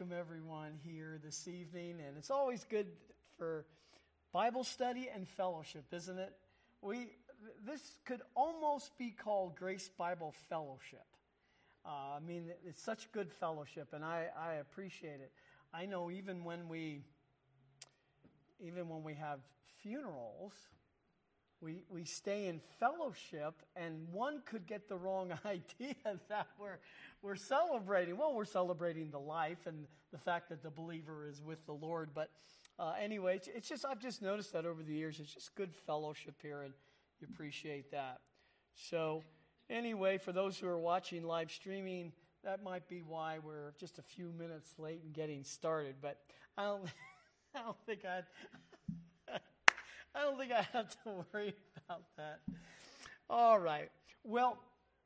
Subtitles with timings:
[0.00, 1.96] welcome everyone here this evening.
[2.06, 2.86] And it's always good
[3.36, 3.66] for
[4.32, 6.32] Bible study and fellowship, isn't it?
[6.80, 7.08] We
[7.66, 11.04] this could almost be called Grace Bible Fellowship.
[11.84, 15.32] Uh, I mean, it's such good fellowship, and I, I appreciate it.
[15.74, 17.02] I know even when we
[18.58, 19.40] even when we have
[19.82, 20.54] funerals,
[21.60, 25.94] we, we stay in fellowship, and one could get the wrong idea
[26.28, 26.78] that we're,
[27.22, 28.16] we're celebrating.
[28.16, 32.10] Well, we're celebrating the life and the fact that the believer is with the Lord.
[32.14, 32.30] But
[32.78, 35.20] uh, anyway, it's, it's just, I've just noticed that over the years.
[35.20, 36.72] It's just good fellowship here, and
[37.20, 38.20] you appreciate that.
[38.74, 39.22] So,
[39.68, 44.02] anyway, for those who are watching live streaming, that might be why we're just a
[44.02, 45.96] few minutes late in getting started.
[46.00, 46.18] But
[46.56, 46.84] I don't,
[47.54, 48.24] I don't think I'd.
[50.14, 51.54] I don't think I have to worry
[51.86, 52.40] about that.
[53.28, 53.90] All right.
[54.24, 54.58] Well,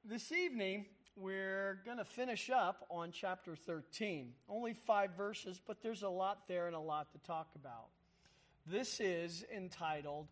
[0.05, 0.87] this evening
[1.17, 4.33] we're going to finish up on chapter 13.
[4.49, 7.89] Only five verses, but there's a lot there and a lot to talk about.
[8.67, 10.29] This is entitled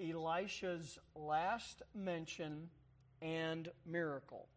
[0.00, 2.70] Elisha's Last Mention
[3.20, 4.48] and Miracle.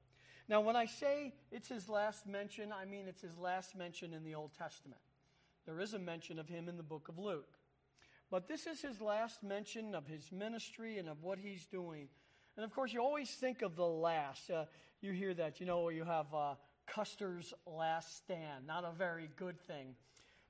[0.49, 4.23] Now, when I say it's his last mention, I mean it's his last mention in
[4.23, 5.01] the Old Testament.
[5.65, 7.57] There is a mention of him in the book of Luke.
[8.29, 12.09] But this is his last mention of his ministry and of what he's doing.
[12.55, 14.49] And of course, you always think of the last.
[14.49, 14.65] Uh,
[15.01, 16.55] you hear that, you know, you have uh,
[16.87, 19.95] Custer's last stand, not a very good thing.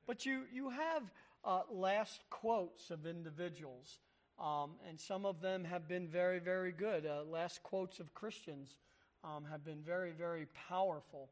[0.05, 1.03] But you, you have
[1.43, 3.99] uh, last quotes of individuals,
[4.39, 7.05] um, and some of them have been very, very good.
[7.05, 8.77] Uh, last quotes of Christians
[9.23, 11.29] um, have been very, very powerful.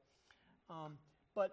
[0.70, 0.98] Um,
[1.36, 1.52] but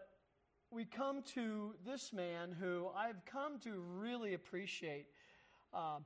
[0.72, 5.06] we come to this man who I've come to really appreciate.
[5.74, 5.98] Uh,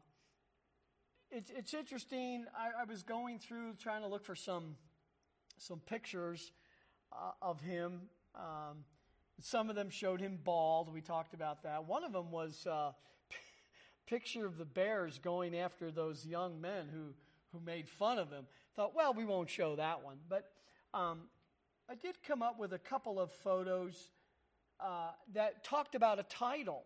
[1.30, 2.46] it's, it's interesting.
[2.56, 4.74] I, I, was going through trying to look for some
[5.56, 6.52] some pictures
[7.12, 8.02] uh, of him.
[8.34, 8.84] Um,
[9.40, 10.92] some of them showed him bald.
[10.92, 11.84] We talked about that.
[11.86, 12.92] One of them was a uh,
[13.30, 13.36] p-
[14.06, 17.14] picture of the bears going after those young men who
[17.52, 18.46] who made fun of him.
[18.74, 20.50] Thought, well, we won't show that one, but
[20.92, 21.20] um,
[21.88, 24.10] I did come up with a couple of photos
[24.80, 26.84] uh, that talked about a title.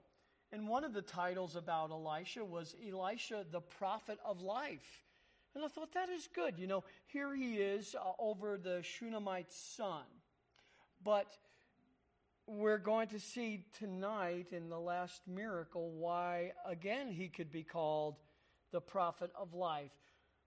[0.52, 5.04] And one of the titles about Elisha was Elisha, the prophet of life.
[5.54, 6.58] And I thought that is good.
[6.58, 10.04] You know, here he is uh, over the Shunammite son.
[11.04, 11.26] But
[12.46, 18.16] we're going to see tonight in the last miracle why, again, he could be called
[18.72, 19.92] the prophet of life,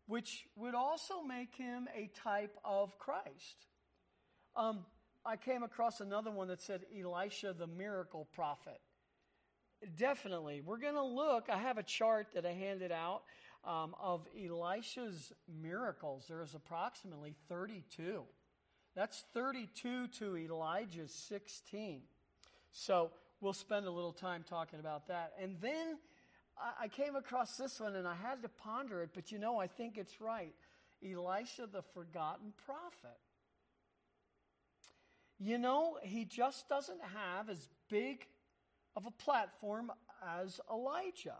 [0.07, 3.67] which would also make him a type of Christ.
[4.55, 4.85] Um,
[5.25, 8.79] I came across another one that said Elisha the miracle prophet.
[9.97, 10.61] Definitely.
[10.61, 11.49] We're going to look.
[11.49, 13.23] I have a chart that I handed out
[13.65, 15.31] um, of Elisha's
[15.61, 16.25] miracles.
[16.27, 18.23] There's approximately 32.
[18.95, 22.01] That's 32 to Elijah's 16.
[22.71, 25.33] So we'll spend a little time talking about that.
[25.41, 25.97] And then
[26.79, 29.67] I came across this one and I had to ponder it, but you know, I
[29.67, 30.53] think it's right.
[31.03, 33.19] Elisha the forgotten prophet.
[35.39, 38.25] You know, he just doesn't have as big
[38.95, 39.91] of a platform
[40.41, 41.37] as Elijah.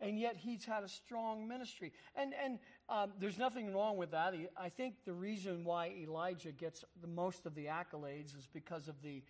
[0.00, 1.92] And yet he's had a strong ministry.
[2.14, 2.58] And, and
[2.88, 4.32] um, there's nothing wrong with that.
[4.56, 8.94] I think the reason why Elijah gets the most of the accolades is because of
[9.02, 9.22] the,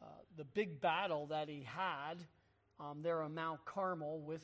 [0.00, 0.06] uh,
[0.36, 2.16] the big battle that he had
[2.80, 4.42] um, there on Mount Carmel with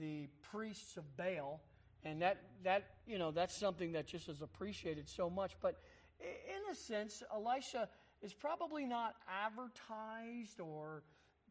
[0.00, 1.60] the priests of Baal.
[2.04, 5.52] And that, that, you know, that's something that just is appreciated so much.
[5.60, 5.78] But
[6.22, 7.88] in a sense, Elisha
[8.20, 11.02] is probably not advertised or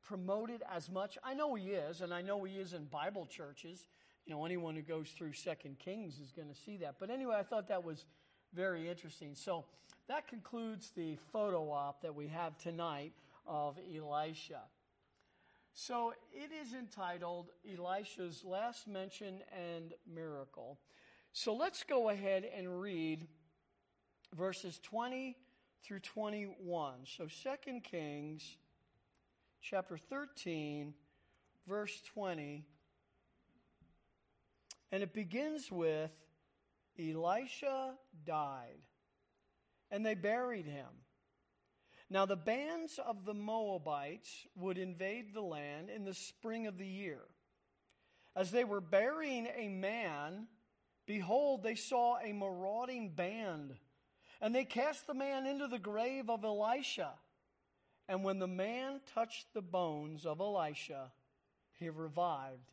[0.01, 1.17] promoted as much.
[1.23, 3.87] I know he is, and I know he is in Bible churches.
[4.25, 6.95] You know, anyone who goes through Second Kings is going to see that.
[6.99, 8.05] But anyway, I thought that was
[8.53, 9.35] very interesting.
[9.35, 9.65] So
[10.07, 13.13] that concludes the photo op that we have tonight
[13.45, 14.61] of Elisha.
[15.73, 20.79] So it is entitled Elisha's Last Mention and Miracle.
[21.33, 23.27] So let's go ahead and read
[24.35, 25.35] verses 20
[25.83, 26.93] through 21.
[27.05, 28.57] So 2 Kings
[29.61, 30.93] chapter 13,
[31.67, 32.65] verse 20.
[34.91, 36.11] And it begins with
[36.99, 37.93] Elisha
[38.25, 38.81] died,
[39.89, 40.87] and they buried him.
[42.09, 46.85] Now, the bands of the Moabites would invade the land in the spring of the
[46.85, 47.21] year.
[48.35, 50.47] As they were burying a man,
[51.05, 53.75] behold, they saw a marauding band
[54.41, 57.11] and they cast the man into the grave of Elisha.
[58.09, 61.11] And when the man touched the bones of Elisha,
[61.79, 62.71] he revived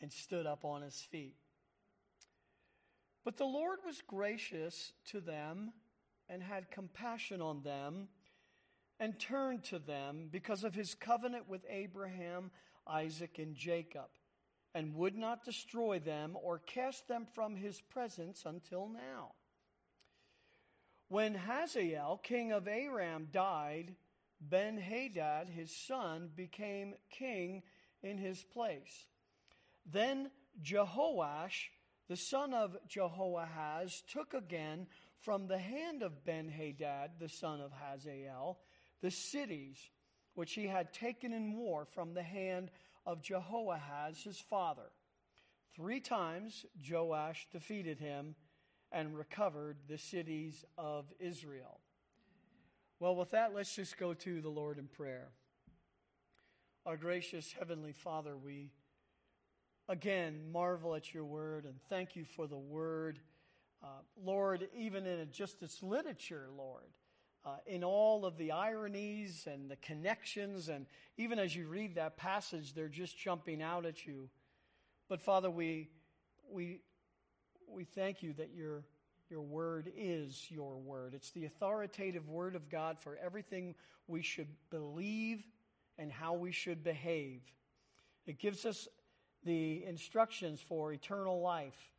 [0.00, 1.36] and stood up on his feet.
[3.24, 5.72] But the Lord was gracious to them
[6.28, 8.08] and had compassion on them
[9.00, 12.50] and turned to them because of his covenant with Abraham,
[12.86, 14.08] Isaac, and Jacob,
[14.74, 19.32] and would not destroy them or cast them from his presence until now.
[21.08, 23.94] When Hazael, king of Aram, died,
[24.40, 27.62] Ben Hadad, his son, became king
[28.02, 29.06] in his place.
[29.84, 30.30] Then
[30.62, 31.68] Jehoash,
[32.08, 34.86] the son of Jehoahaz, took again
[35.20, 38.58] from the hand of Ben Hadad, the son of Hazael,
[39.00, 39.78] the cities
[40.34, 42.70] which he had taken in war from the hand
[43.06, 44.90] of Jehoahaz his father.
[45.74, 48.34] Three times Joash defeated him
[48.92, 51.80] and recovered the cities of Israel.
[52.98, 55.28] Well, with that, let's just go to the Lord in prayer.
[56.86, 58.70] Our gracious Heavenly Father, we
[59.88, 63.18] again marvel at your word and thank you for the word.
[63.82, 63.88] Uh,
[64.24, 66.90] Lord, even in just its literature, Lord,
[67.44, 70.86] uh, in all of the ironies and the connections, and
[71.16, 74.28] even as you read that passage, they're just jumping out at you.
[75.08, 75.90] But Father, we,
[76.50, 76.80] we,
[77.70, 78.84] we thank you that your,
[79.30, 81.14] your word is your word.
[81.14, 83.74] It's the authoritative word of God for everything
[84.06, 85.42] we should believe
[85.98, 87.40] and how we should behave.
[88.26, 88.88] It gives us
[89.44, 91.92] the instructions for eternal life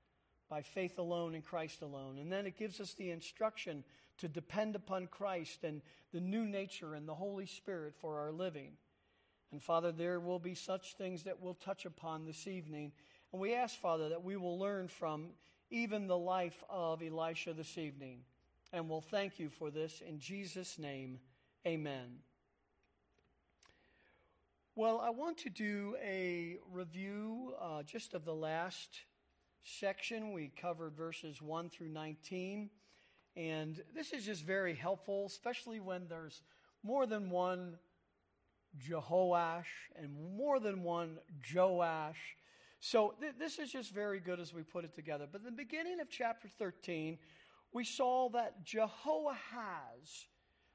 [0.49, 2.17] by faith alone in Christ alone.
[2.19, 3.83] And then it gives us the instruction
[4.19, 5.81] to depend upon Christ and
[6.13, 8.71] the new nature and the Holy Spirit for our living.
[9.51, 12.91] And Father, there will be such things that we'll touch upon this evening.
[13.31, 15.27] And we ask, Father, that we will learn from
[15.69, 18.19] even the life of Elisha this evening.
[18.73, 21.19] And we'll thank you for this in Jesus' name.
[21.65, 22.19] Amen.
[24.75, 29.01] Well, I want to do a review uh, just of the last
[29.63, 30.33] section.
[30.33, 32.69] We covered verses 1 through 19.
[33.35, 36.41] And this is just very helpful, especially when there's
[36.83, 37.77] more than one
[38.79, 39.65] Jehoash
[39.95, 41.17] and more than one
[41.53, 42.37] Joash.
[42.79, 45.27] So th- this is just very good as we put it together.
[45.31, 47.17] But in the beginning of chapter 13,
[47.73, 50.27] we saw that Jehoahaz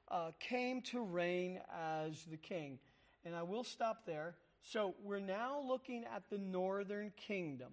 [0.09, 2.79] uh, came to reign as the king.
[3.25, 4.35] And I will stop there.
[4.63, 7.73] So we're now looking at the northern kingdom.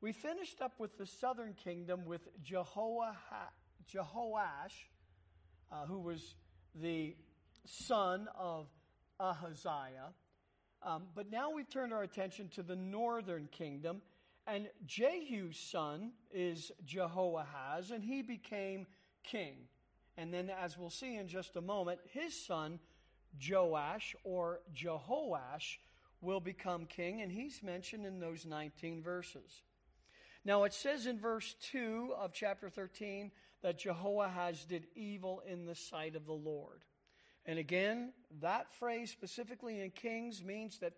[0.00, 3.16] We finished up with the southern kingdom with Jehoah,
[3.92, 4.88] Jehoash,
[5.70, 6.34] uh, who was
[6.74, 7.14] the
[7.66, 8.66] son of
[9.18, 10.14] Ahaziah.
[10.82, 14.00] Um, but now we've turned our attention to the northern kingdom.
[14.46, 18.86] And Jehu's son is Jehoahaz, and he became
[19.22, 19.56] king.
[20.16, 22.80] And then, as we'll see in just a moment, his son
[23.48, 25.78] Joash or Jehoash
[26.20, 29.62] will become king, and he's mentioned in those 19 verses.
[30.44, 33.30] Now, it says in verse 2 of chapter 13
[33.62, 36.82] that Jehoahaz did evil in the sight of the Lord.
[37.50, 38.12] And again,
[38.42, 40.92] that phrase specifically in Kings means that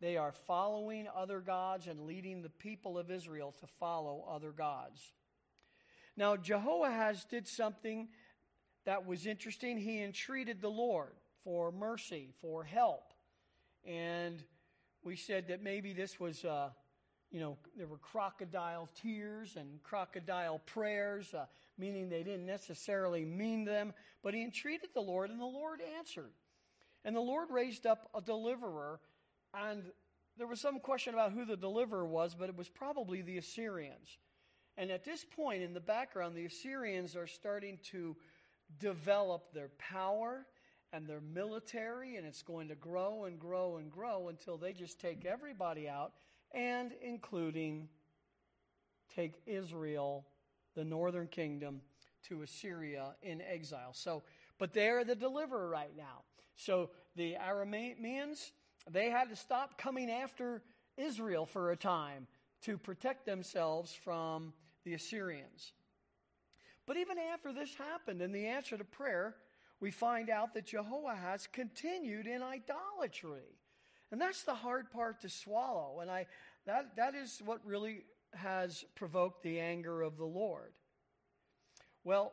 [0.00, 5.12] they are following other gods and leading the people of Israel to follow other gods.
[6.16, 8.08] Now, Jehoahaz did something
[8.86, 9.76] that was interesting.
[9.76, 11.12] He entreated the Lord
[11.44, 13.12] for mercy, for help.
[13.84, 14.42] And
[15.04, 16.70] we said that maybe this was, uh,
[17.30, 21.46] you know, there were crocodile tears and crocodile prayers, uh,
[21.78, 23.92] meaning they didn't necessarily mean them,
[24.22, 26.32] but he entreated the Lord, and the Lord answered.
[27.04, 29.00] And the Lord raised up a deliverer,
[29.54, 29.84] and
[30.36, 34.18] there was some question about who the deliverer was, but it was probably the Assyrians.
[34.76, 38.16] And at this point in the background, the Assyrians are starting to
[38.78, 40.46] develop their power
[40.92, 45.00] and their military, and it's going to grow and grow and grow until they just
[45.00, 46.12] take everybody out,
[46.52, 47.88] and including
[49.14, 50.26] take Israel,
[50.74, 51.80] the northern kingdom,
[52.28, 53.92] to Assyria in exile.
[53.92, 54.22] So,
[54.58, 56.22] but they're the deliverer right now.
[56.56, 58.50] So the Arameans,
[58.90, 60.62] they had to stop coming after
[60.96, 62.26] Israel for a time
[62.62, 64.52] to protect themselves from
[64.84, 65.72] the Assyrians.
[66.86, 69.36] But even after this happened, and the answer to prayer,
[69.80, 73.56] we find out that Jehoahaz continued in idolatry.
[74.12, 76.00] And that's the hard part to swallow.
[76.00, 76.26] And I,
[76.66, 78.02] that, that is what really
[78.34, 80.72] has provoked the anger of the Lord.
[82.04, 82.32] Well,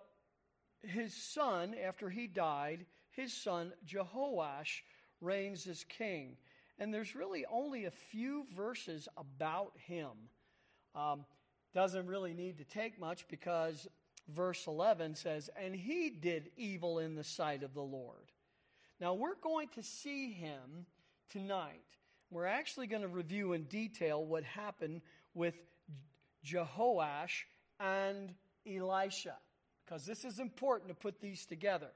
[0.81, 4.81] his son, after he died, his son Jehoash
[5.21, 6.37] reigns as king.
[6.79, 10.11] And there's really only a few verses about him.
[10.95, 11.25] Um,
[11.73, 13.87] doesn't really need to take much because
[14.29, 18.31] verse 11 says, And he did evil in the sight of the Lord.
[18.99, 20.85] Now, we're going to see him
[21.31, 21.81] tonight.
[22.29, 25.01] We're actually going to review in detail what happened
[25.33, 25.55] with
[26.45, 27.43] Jehoash
[27.79, 28.33] and
[28.65, 29.35] Elisha,
[29.85, 31.89] because this is important to put these together.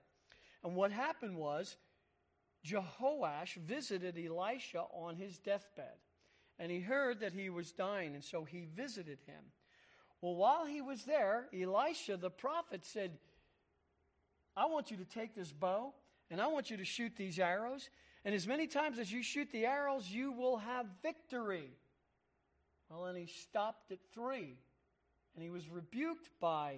[0.64, 1.76] And what happened was
[2.66, 5.98] Jehoash visited Elisha on his deathbed,
[6.60, 9.44] and he heard that he was dying, and so he visited him.
[10.22, 13.18] Well, while he was there, Elisha the prophet said,
[14.56, 15.94] I want you to take this bow
[16.30, 17.90] and I want you to shoot these arrows.
[18.24, 21.70] And as many times as you shoot the arrows, you will have victory.
[22.90, 24.58] Well, and he stopped at three.
[25.34, 26.78] And he was rebuked by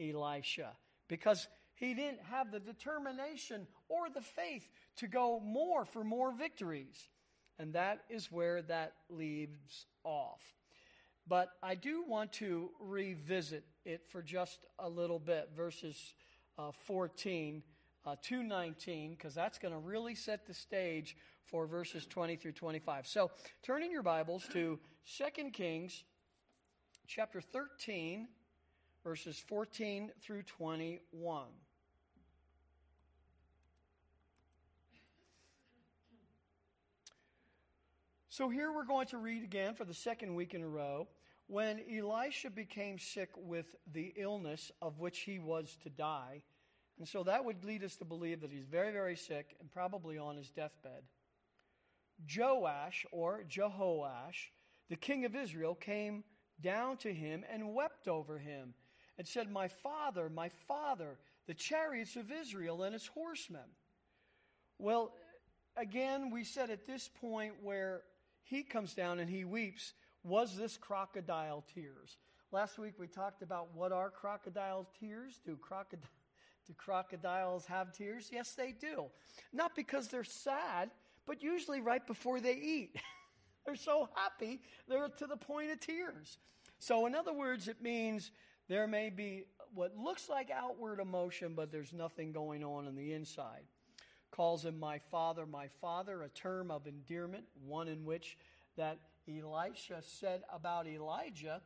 [0.00, 0.72] Elisha
[1.08, 7.08] because he didn't have the determination or the faith to go more for more victories.
[7.58, 10.42] And that is where that leaves off.
[11.26, 16.14] But I do want to revisit it for just a little bit, verses
[16.58, 17.62] uh, 14
[18.06, 22.52] uh, to 19, because that's going to really set the stage for verses 20 through
[22.52, 23.06] 25.
[23.06, 23.30] So
[23.62, 24.78] turn in your Bibles to
[25.16, 26.04] 2 Kings
[27.06, 28.28] chapter 13,
[29.02, 31.46] verses 14 through 21.
[38.28, 41.06] So here we're going to read again for the second week in a row.
[41.46, 46.42] When Elisha became sick with the illness of which he was to die,
[46.98, 50.18] and so that would lead us to believe that he's very, very sick and probably
[50.18, 51.02] on his deathbed.
[52.36, 54.50] Joash, or Jehoash,
[54.88, 56.22] the king of Israel, came
[56.60, 58.74] down to him and wept over him
[59.18, 63.68] and said, My father, my father, the chariots of Israel and its horsemen.
[64.78, 65.12] Well,
[65.76, 68.02] again, we said at this point where
[68.44, 72.18] he comes down and he weeps, was this crocodile tears?
[72.52, 75.40] Last week we talked about what are crocodile tears?
[75.44, 76.06] Do, crocod-
[76.66, 78.30] do crocodiles have tears?
[78.32, 79.06] Yes, they do.
[79.52, 80.90] Not because they're sad,
[81.26, 82.96] but usually right before they eat.
[83.66, 86.38] they're so happy, they're to the point of tears.
[86.78, 88.30] So, in other words, it means
[88.68, 89.44] there may be
[89.74, 93.62] what looks like outward emotion, but there's nothing going on in the inside
[94.34, 98.36] calls him my father, my father, a term of endearment, one in which
[98.76, 101.62] that Elisha said about Elijah,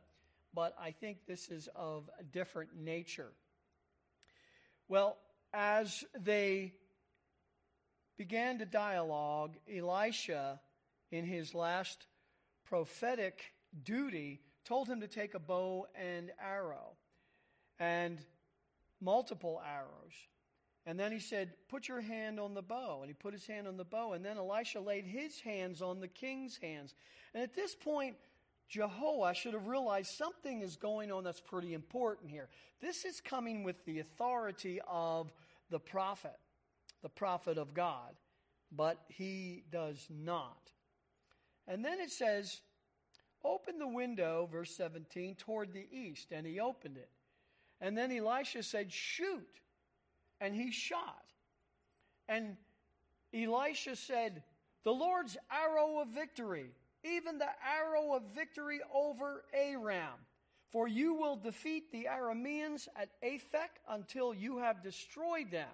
[0.53, 3.31] but I think this is of a different nature.
[4.89, 5.17] Well,
[5.53, 6.73] as they
[8.17, 10.59] began to dialogue, Elisha,
[11.11, 12.07] in his last
[12.65, 13.53] prophetic
[13.83, 16.97] duty, told him to take a bow and arrow
[17.79, 18.19] and
[18.99, 20.13] multiple arrows.
[20.87, 23.01] And then he said, Put your hand on the bow.
[23.01, 24.13] And he put his hand on the bow.
[24.13, 26.95] And then Elisha laid his hands on the king's hands.
[27.35, 28.15] And at this point,
[28.73, 32.47] Jehoash should have realized something is going on that's pretty important here.
[32.81, 35.31] This is coming with the authority of
[35.69, 36.37] the prophet,
[37.01, 38.15] the prophet of God.
[38.71, 40.71] But he does not.
[41.67, 42.61] And then it says,
[43.43, 46.27] Open the window, verse 17, toward the east.
[46.31, 47.09] And he opened it.
[47.81, 49.59] And then Elisha said, Shoot
[50.41, 51.23] and he shot.
[52.27, 52.57] And
[53.33, 54.43] Elisha said,
[54.83, 56.71] The Lord's arrow of victory,
[57.03, 60.19] even the arrow of victory over Aram.
[60.71, 65.69] For you will defeat the Arameans at Aphek until you have destroyed them.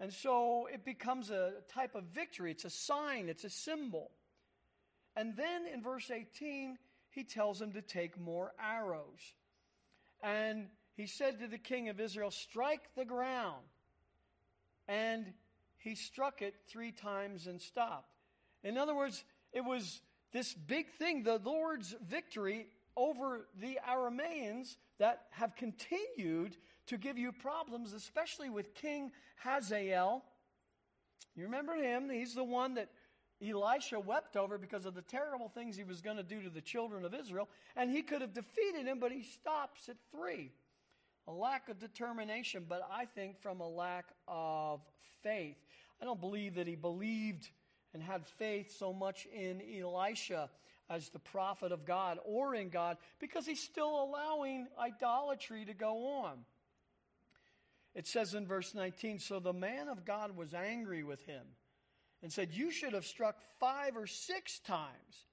[0.00, 2.50] And so it becomes a type of victory.
[2.50, 4.10] It's a sign, it's a symbol.
[5.14, 6.78] And then in verse 18,
[7.10, 9.34] he tells him to take more arrows.
[10.22, 13.62] And he said to the king of Israel, Strike the ground.
[14.88, 15.26] And
[15.76, 18.14] he struck it three times and stopped.
[18.64, 20.00] In other words, it was
[20.32, 27.32] this big thing, the Lord's victory over the Arameans that have continued to give you
[27.32, 30.24] problems, especially with King Hazael.
[31.34, 32.10] You remember him?
[32.10, 32.88] He's the one that
[33.42, 36.60] Elisha wept over because of the terrible things he was going to do to the
[36.60, 37.48] children of Israel.
[37.76, 40.52] And he could have defeated him, but he stops at three
[41.28, 44.80] a lack of determination, but I think from a lack of
[45.22, 45.56] faith.
[46.00, 47.48] I don't believe that he believed
[47.94, 50.50] and had faith so much in Elisha
[50.90, 56.22] as the prophet of God or in God because he's still allowing idolatry to go
[56.24, 56.38] on.
[57.94, 61.44] It says in verse 19 So the man of God was angry with him
[62.22, 65.26] and said, You should have struck five or six times.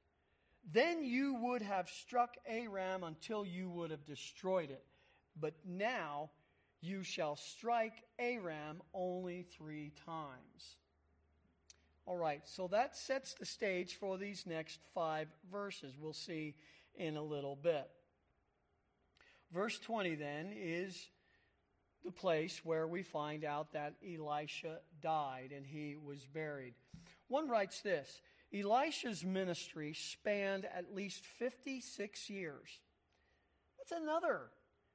[0.72, 4.84] Then you would have struck Aram until you would have destroyed it
[5.40, 6.30] but now
[6.82, 10.78] you shall strike Aram only three times.
[12.10, 15.94] All right, so that sets the stage for these next five verses.
[15.96, 16.56] We'll see
[16.96, 17.88] in a little bit.
[19.54, 21.08] Verse 20 then is
[22.04, 26.74] the place where we find out that Elisha died and he was buried.
[27.28, 32.80] One writes this Elisha's ministry spanned at least 56 years.
[33.78, 34.50] That's another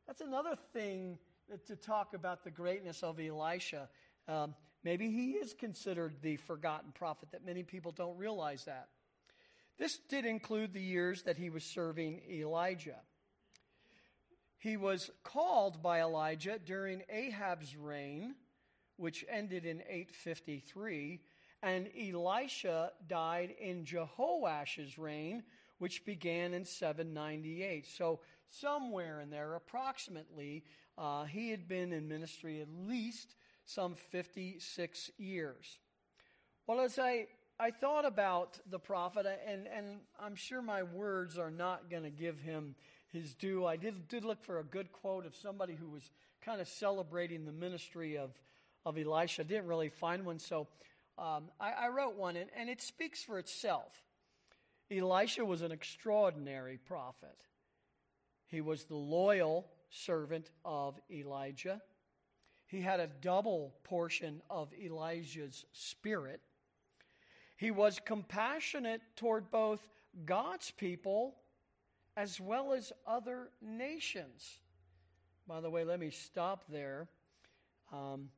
[0.08, 1.18] that's another thing
[1.68, 3.88] to talk about the greatness of Elisha.
[4.26, 8.88] Um, Maybe he is considered the forgotten prophet, that many people don't realize that.
[9.78, 13.00] This did include the years that he was serving Elijah.
[14.58, 18.34] He was called by Elijah during Ahab's reign,
[18.96, 21.20] which ended in 853,
[21.62, 25.42] and Elisha died in Jehoash's reign,
[25.78, 27.86] which began in 798.
[27.86, 30.64] So, somewhere in there, approximately,
[30.96, 33.34] uh, he had been in ministry at least
[33.64, 35.78] some 56 years.
[36.66, 37.26] Well, as I,
[37.58, 42.10] I thought about the prophet, and, and I'm sure my words are not going to
[42.10, 42.74] give him
[43.12, 43.64] his due.
[43.64, 46.10] I did, did look for a good quote of somebody who was
[46.44, 48.30] kind of celebrating the ministry of,
[48.84, 49.42] of Elisha.
[49.42, 50.68] I didn't really find one, so
[51.16, 53.92] um, I, I, wrote one, and, and it speaks for itself.
[54.90, 57.44] Elisha was an extraordinary prophet.
[58.48, 61.80] He was the loyal servant of Elijah.
[62.66, 66.40] He had a double portion of Elijah's spirit.
[67.56, 69.86] He was compassionate toward both
[70.24, 71.36] God's people
[72.16, 74.60] as well as other nations.
[75.46, 77.08] By the way, let me stop there.
[77.92, 78.28] Um,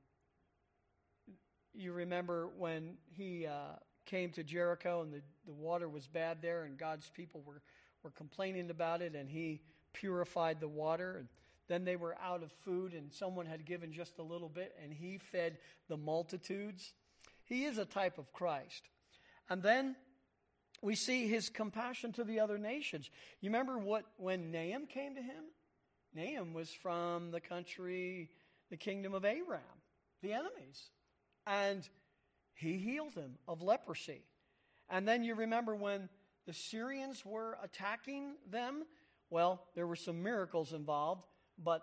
[1.74, 6.64] you remember when he uh, came to Jericho and the, the water was bad there,
[6.64, 7.60] and God's people were,
[8.02, 9.60] were complaining about it, and he
[9.92, 11.16] purified the water.
[11.18, 11.28] And
[11.68, 14.92] then they were out of food, and someone had given just a little bit, and
[14.92, 15.58] he fed
[15.88, 16.92] the multitudes.
[17.44, 18.82] He is a type of Christ.
[19.48, 19.96] And then
[20.82, 23.10] we see his compassion to the other nations.
[23.40, 25.44] You remember what when Naaman came to him?
[26.14, 28.30] Naaman was from the country,
[28.70, 29.60] the kingdom of Aram,
[30.22, 30.90] the enemies.
[31.46, 31.88] And
[32.54, 34.22] he healed him of leprosy.
[34.88, 36.08] And then you remember when
[36.46, 38.84] the Syrians were attacking them?
[39.30, 41.24] Well, there were some miracles involved.
[41.62, 41.82] But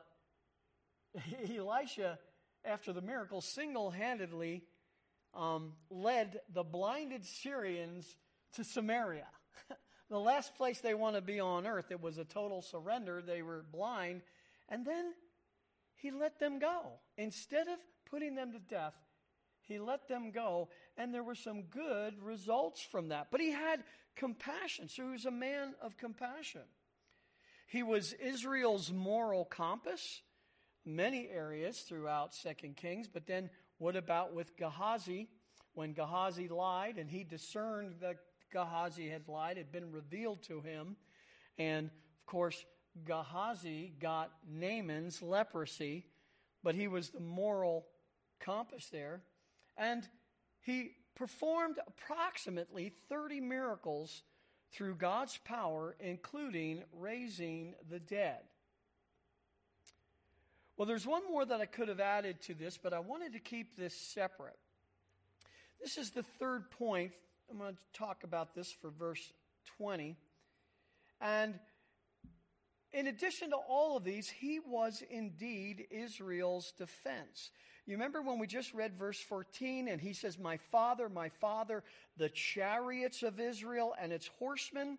[1.55, 2.19] Elisha,
[2.65, 4.63] after the miracle, single handedly
[5.33, 8.15] um, led the blinded Syrians
[8.55, 9.27] to Samaria.
[10.09, 11.91] the last place they want to be on earth.
[11.91, 13.21] It was a total surrender.
[13.21, 14.21] They were blind.
[14.69, 15.13] And then
[15.95, 16.99] he let them go.
[17.17, 18.95] Instead of putting them to death,
[19.61, 20.69] he let them go.
[20.97, 23.27] And there were some good results from that.
[23.31, 23.83] But he had
[24.15, 24.89] compassion.
[24.89, 26.61] So he was a man of compassion.
[27.73, 30.21] He was Israel's moral compass,
[30.85, 33.07] many areas throughout Second Kings.
[33.11, 35.27] But then what about with Gehazi?
[35.73, 38.17] When Gehazi lied and he discerned that
[38.51, 40.97] Gehazi had lied, had been revealed to him.
[41.57, 42.63] And of course,
[43.07, 46.05] Gehazi got Naaman's leprosy,
[46.63, 47.87] but he was the moral
[48.39, 49.23] compass there.
[49.77, 50.07] And
[50.61, 54.21] he performed approximately 30 miracles
[54.73, 58.39] through God's power, including raising the dead.
[60.75, 63.39] Well, there's one more that I could have added to this, but I wanted to
[63.39, 64.57] keep this separate.
[65.81, 67.11] This is the third point.
[67.51, 69.31] I'm going to talk about this for verse
[69.77, 70.15] 20.
[71.21, 71.59] And
[72.91, 77.51] in addition to all of these, he was indeed Israel's defense.
[77.85, 81.83] You remember when we just read verse 14 and he says, My father, my father,
[82.17, 84.97] the chariots of Israel and its horsemen?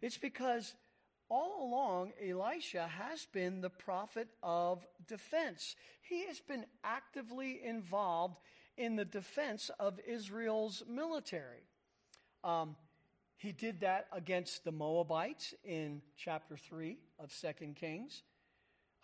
[0.00, 0.74] It's because
[1.28, 5.76] all along Elisha has been the prophet of defense.
[6.02, 8.38] He has been actively involved
[8.76, 11.62] in the defense of Israel's military.
[12.42, 12.74] Um,
[13.36, 18.22] he did that against the Moabites in chapter 3 of 2 Kings.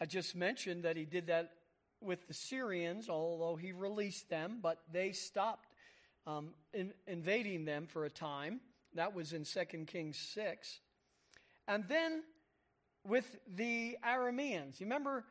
[0.01, 1.53] I just mentioned that he did that
[2.01, 5.69] with the Syrians, although he released them, but they stopped
[6.27, 8.61] um, in, invading them for a time.
[8.95, 10.81] That was in 2 Kings 6.
[11.67, 12.23] And then
[13.07, 14.81] with the Arameans.
[14.81, 15.25] You remember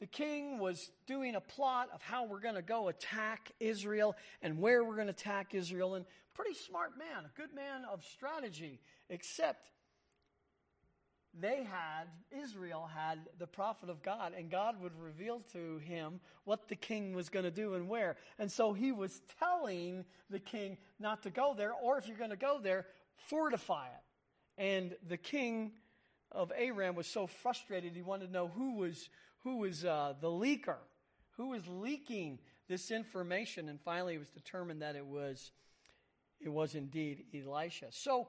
[0.00, 4.58] the king was doing a plot of how we're going to go attack Israel and
[4.58, 5.94] where we're going to attack Israel.
[5.94, 6.04] And
[6.34, 9.68] pretty smart man, a good man of strategy, except
[11.40, 16.68] they had, Israel had the prophet of God, and God would reveal to him what
[16.68, 18.16] the king was going to do and where.
[18.38, 22.30] And so he was telling the king not to go there, or if you're going
[22.30, 24.62] to go there, fortify it.
[24.62, 25.72] And the king
[26.30, 29.08] of Aram was so frustrated, he wanted to know who was,
[29.42, 30.78] who was uh, the leaker,
[31.36, 33.68] who was leaking this information.
[33.68, 35.50] And finally, it was determined that it was,
[36.40, 37.86] it was indeed Elisha.
[37.90, 38.28] So,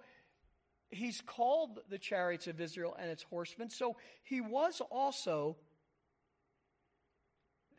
[0.94, 3.70] he's called the chariots of Israel and its horsemen.
[3.70, 5.58] So he was also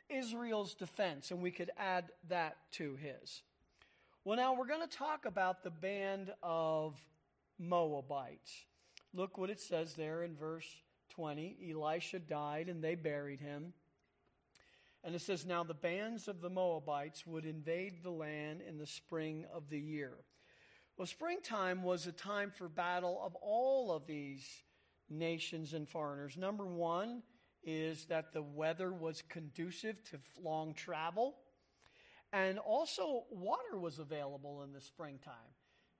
[0.09, 3.43] Israel's defense, and we could add that to his.
[4.25, 6.99] Well, now we're going to talk about the band of
[7.59, 8.65] Moabites.
[9.13, 10.67] Look what it says there in verse
[11.11, 11.57] 20.
[11.71, 13.73] Elisha died, and they buried him.
[15.05, 18.87] And it says, Now the bands of the Moabites would invade the land in the
[18.87, 20.15] spring of the year.
[20.97, 24.47] Well, springtime was a time for battle of all of these
[25.11, 26.37] nations and foreigners.
[26.37, 27.25] Number one
[27.65, 31.35] is that the weather was conducive to long travel,
[32.33, 35.35] and also water was available in the springtime.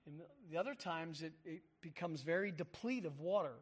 [0.07, 3.55] In the other times, it, it becomes very deplete of water.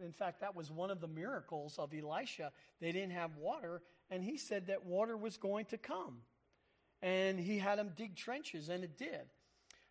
[0.00, 2.50] In fact, that was one of the miracles of Elisha.
[2.80, 6.22] They didn't have water, and he said that water was going to come.
[7.00, 9.30] And he had them dig trenches, and it did.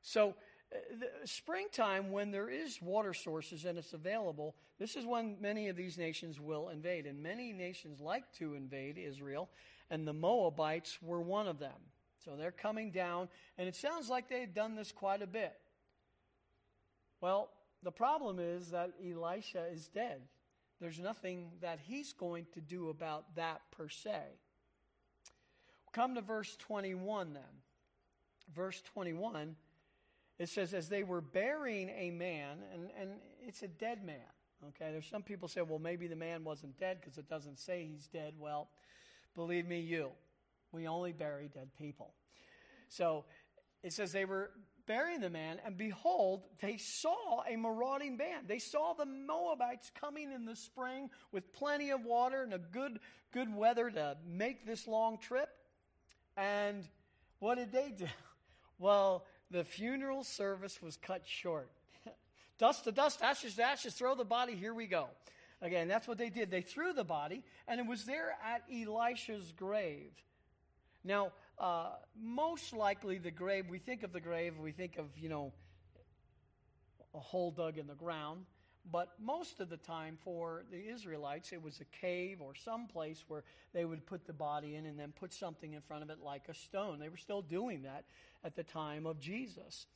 [0.06, 0.36] So,
[0.72, 0.78] uh,
[1.26, 5.98] springtime, when there is water sources and it's available, this is when many of these
[5.98, 7.08] nations will invade.
[7.08, 9.50] And many nations like to invade Israel,
[9.90, 11.80] and the Moabites were one of them.
[12.24, 15.58] So they're coming down, and it sounds like they've done this quite a bit.
[17.20, 17.50] Well,
[17.82, 20.22] the problem is that Elisha is dead.
[20.80, 24.20] There's nothing that he's going to do about that per se.
[25.94, 27.44] Come to verse 21 then.
[28.54, 29.56] Verse 21,
[30.40, 34.18] it says, As they were burying a man, and, and it's a dead man.
[34.70, 37.88] Okay, there's some people say, well, maybe the man wasn't dead because it doesn't say
[37.92, 38.34] he's dead.
[38.40, 38.70] Well,
[39.36, 40.10] believe me, you.
[40.72, 42.14] We only bury dead people.
[42.90, 43.26] So
[43.84, 44.52] it says they were
[44.88, 48.48] burying the man, and behold, they saw a marauding band.
[48.48, 53.00] They saw the Moabites coming in the spring with plenty of water and a good,
[53.32, 55.50] good weather to make this long trip.
[56.38, 56.88] And
[57.40, 58.08] what did they do?
[58.78, 61.70] Well, the funeral service was cut short.
[62.58, 65.08] dust to dust, ashes to ashes, throw the body, here we go.
[65.62, 66.52] Again, that's what they did.
[66.52, 70.12] They threw the body, and it was there at Elisha's grave.
[71.04, 75.30] Now, uh, most likely the grave, we think of the grave, we think of, you
[75.30, 75.54] know,
[77.14, 78.46] a hole dug in the ground.
[78.92, 83.24] But most of the time for the Israelites, it was a cave or some place
[83.28, 83.44] where
[83.74, 86.44] they would put the body in and then put something in front of it like
[86.50, 87.00] a stone.
[87.00, 88.06] They were still doing that
[88.44, 89.88] at the time of Jesus.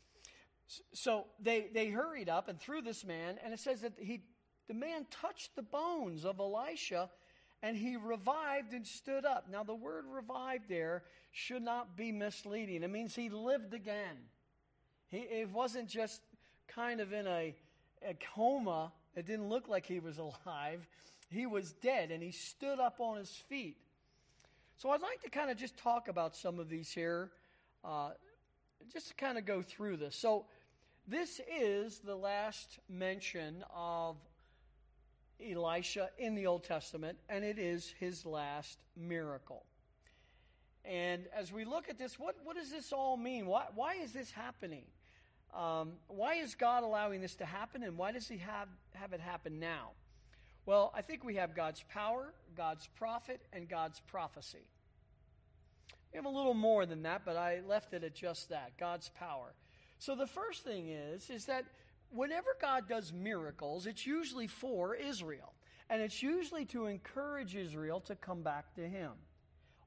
[0.93, 4.21] So they, they hurried up and threw this man, and it says that he,
[4.67, 7.09] the man touched the bones of Elisha
[7.61, 9.47] and he revived and stood up.
[9.51, 12.83] Now, the word revived there should not be misleading.
[12.83, 14.15] It means he lived again.
[15.09, 16.21] He, it wasn't just
[16.67, 17.53] kind of in a,
[18.07, 20.87] a coma, it didn't look like he was alive.
[21.29, 23.77] He was dead, and he stood up on his feet.
[24.77, 27.31] So, I'd like to kind of just talk about some of these here,
[27.83, 28.11] uh,
[28.91, 30.15] just to kind of go through this.
[30.15, 30.45] So,
[31.07, 34.15] this is the last mention of
[35.39, 39.63] Elisha in the Old Testament, and it is his last miracle.
[40.85, 43.45] And as we look at this, what, what does this all mean?
[43.45, 44.83] Why, why is this happening?
[45.53, 49.19] Um, why is God allowing this to happen, and why does He have, have it
[49.19, 49.91] happen now?
[50.65, 54.67] Well, I think we have God's power, God's prophet, and God's prophecy.
[56.11, 59.09] We have a little more than that, but I left it at just that God's
[59.09, 59.53] power.
[59.99, 61.65] So the first thing is, is that
[62.11, 65.53] whenever God does miracles, it's usually for Israel.
[65.89, 69.11] And it's usually to encourage Israel to come back to Him.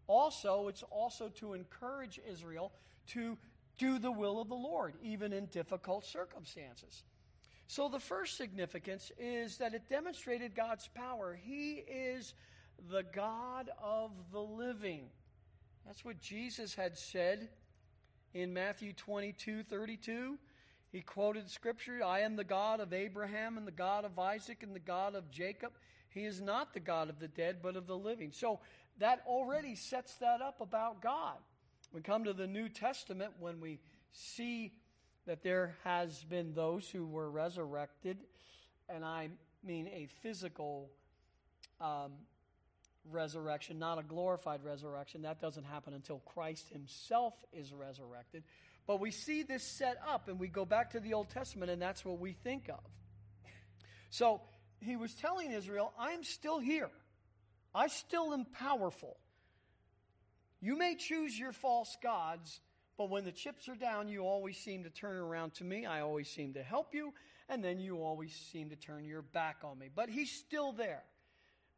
[0.07, 2.73] Also, it's also to encourage Israel
[3.09, 3.39] to
[3.79, 7.05] do the will of the Lord, even in difficult circumstances.
[7.67, 11.39] So, the first significance is that it demonstrated God's power.
[11.43, 12.35] He is
[12.91, 15.05] the God of the living.
[15.87, 17.49] That's what Jesus had said
[18.35, 20.39] in Matthew 22 32.
[20.91, 24.75] He quoted scripture I am the God of Abraham and the God of Isaac and
[24.75, 25.73] the God of Jacob.
[26.11, 28.33] He is not the God of the dead, but of the living.
[28.33, 28.61] So
[28.99, 31.39] that already sets that up about God.
[31.93, 33.79] We come to the New Testament when we
[34.13, 34.73] see
[35.27, 38.17] that there has been those who were resurrected,
[38.89, 39.29] and I
[39.63, 40.91] mean a physical
[41.81, 42.13] um,
[43.11, 45.23] resurrection, not a glorified resurrection.
[45.23, 48.43] That doesn't happen until Christ himself is resurrected.
[48.87, 51.81] But we see this set up, and we go back to the Old Testament, and
[51.81, 52.81] that's what we think of.
[54.11, 54.41] So
[54.81, 56.91] he was telling Israel, I'm still here.
[57.75, 59.17] I still am powerful.
[60.63, 62.61] You may choose your false gods,
[62.97, 65.85] but when the chips are down, you always seem to turn around to me.
[65.87, 67.13] I always seem to help you,
[67.49, 69.89] and then you always seem to turn your back on me.
[69.93, 71.03] But he's still there.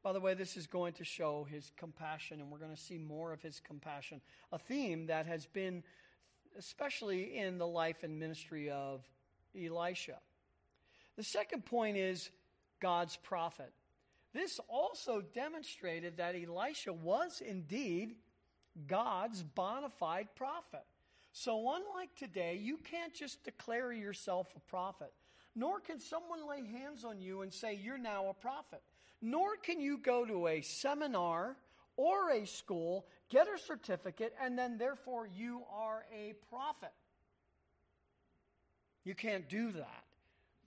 [0.03, 2.99] By the way, this is going to show his compassion, and we're going to see
[2.99, 4.21] more of his compassion,
[4.53, 5.83] a theme that has been
[6.59, 9.03] especially in the life and ministry of
[9.59, 10.19] Elisha.
[11.17, 12.31] The second point is
[12.81, 13.73] God's prophet.
[14.35, 18.17] This also demonstrated that Elisha was indeed
[18.87, 20.85] God's bona fide prophet.
[21.33, 25.13] So, unlike today, you can't just declare yourself a prophet,
[25.57, 28.83] nor can someone lay hands on you and say, You're now a prophet.
[29.21, 31.57] Nor can you go to a seminar
[31.97, 36.93] or a school, get a certificate, and then therefore you are a prophet.
[39.05, 40.05] You can't do that.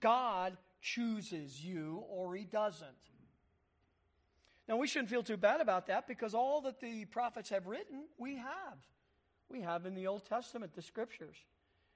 [0.00, 2.88] God chooses you or he doesn't.
[4.68, 8.04] Now, we shouldn't feel too bad about that because all that the prophets have written,
[8.18, 8.76] we have.
[9.48, 11.36] We have in the Old Testament the scriptures.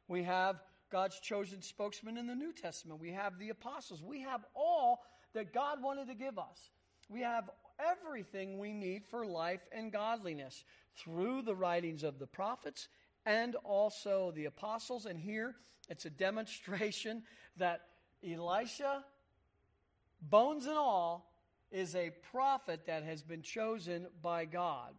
[0.08, 0.56] We have
[0.90, 2.98] God's chosen spokesman in the New Testament.
[2.98, 4.02] We have the apostles.
[4.02, 5.02] We have all
[5.34, 6.70] that God wanted to give us.
[7.10, 10.64] We have everything we need for life and godliness
[10.96, 12.88] through the writings of the prophets
[13.26, 15.04] and also the apostles.
[15.04, 15.56] And here
[15.88, 17.22] it's a demonstration
[17.58, 17.82] that
[18.26, 19.04] Elisha,
[20.22, 21.31] bones and all,
[21.72, 24.94] is a prophet that has been chosen by God.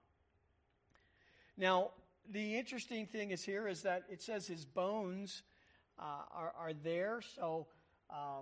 [1.58, 1.92] Now,
[2.32, 5.44] the interesting thing is here is that it says his bones
[6.00, 7.22] uh, are, are there.
[7.36, 7.68] So
[8.10, 8.42] uh,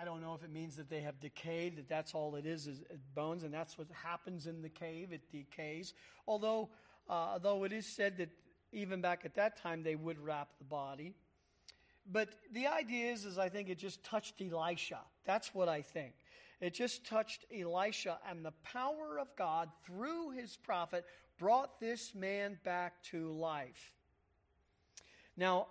[0.00, 2.66] I don't know if it means that they have decayed, that that's all it is,
[2.66, 2.80] is
[3.14, 5.12] bones, and that's what happens in the cave.
[5.12, 5.94] It decays.
[6.26, 6.70] Although,
[7.08, 8.30] uh, although it is said that
[8.72, 11.12] even back at that time they would wrap the body.
[12.10, 15.00] But the idea is, is I think it just touched Elisha.
[15.24, 16.14] That's what I think.
[16.62, 21.04] It just touched Elisha, and the power of God through his prophet
[21.36, 23.92] brought this man back to life.
[25.36, 25.66] Now,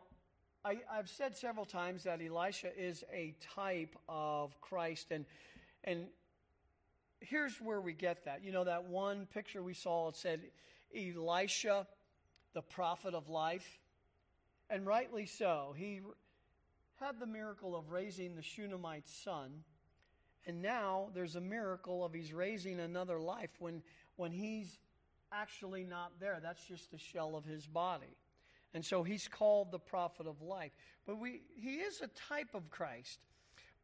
[0.66, 5.26] I, have said several times that Elisha is a type of Christ, and
[5.86, 6.08] and
[7.22, 8.44] here's where we get that.
[8.44, 10.10] You know that one picture we saw.
[10.10, 10.42] It said
[10.94, 11.88] Elisha,
[12.54, 13.80] the prophet of life,
[14.70, 15.74] and rightly so.
[15.78, 16.02] He
[17.00, 19.64] had the miracle of raising the Shunammite's son,
[20.46, 23.82] and now there's a miracle of he's raising another life when
[24.16, 24.80] when he's
[25.32, 26.40] actually not there.
[26.42, 28.18] That's just the shell of his body.
[28.74, 30.72] And so he's called the prophet of life.
[31.06, 33.20] But we, he is a type of Christ.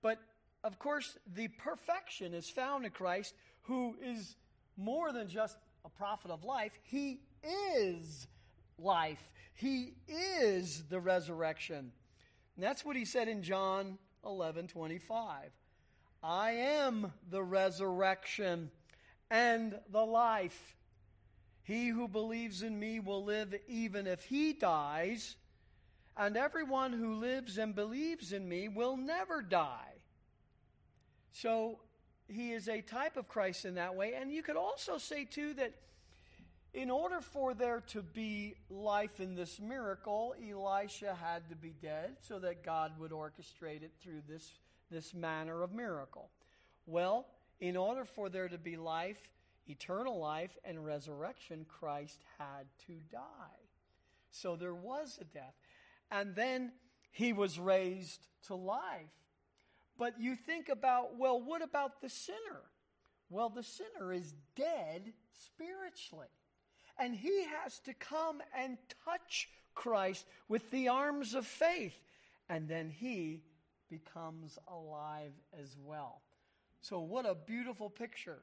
[0.01, 0.19] But
[0.63, 4.35] of course, the perfection is found in Christ, who is
[4.75, 6.71] more than just a prophet of life.
[6.83, 7.19] He
[7.75, 8.27] is
[8.77, 11.91] life, He is the resurrection.
[12.55, 15.51] And that's what he said in John 11 25.
[16.23, 18.71] I am the resurrection
[19.29, 20.75] and the life.
[21.63, 25.35] He who believes in me will live even if he dies,
[26.15, 29.93] and everyone who lives and believes in me will never die.
[31.31, 31.79] So
[32.27, 34.13] he is a type of Christ in that way.
[34.15, 35.73] And you could also say, too, that
[36.73, 42.17] in order for there to be life in this miracle, Elisha had to be dead
[42.21, 44.53] so that God would orchestrate it through this,
[44.89, 46.29] this manner of miracle.
[46.85, 47.25] Well,
[47.59, 49.17] in order for there to be life,
[49.67, 53.19] eternal life and resurrection, Christ had to die.
[54.31, 55.55] So there was a death.
[56.11, 56.71] And then
[57.11, 59.09] he was raised to life.
[59.97, 62.61] But you think about, well, what about the sinner?
[63.29, 66.27] Well, the sinner is dead spiritually.
[66.99, 71.95] And he has to come and touch Christ with the arms of faith.
[72.49, 73.41] And then he
[73.89, 76.21] becomes alive as well.
[76.81, 78.39] So, what a beautiful picture.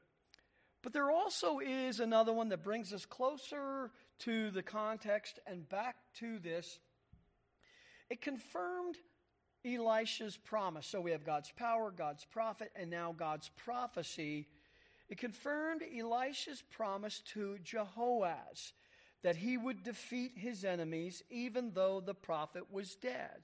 [0.81, 5.95] But there also is another one that brings us closer to the context and back
[6.19, 6.77] to this.
[8.09, 8.95] It confirmed
[9.65, 10.85] Elisha's promise.
[10.85, 14.47] So we have God's power, God's prophet, and now God's prophecy.
[15.09, 18.73] It confirmed Elisha's promise to Jehoaz
[19.23, 23.41] that he would defeat his enemies even though the prophet was dead.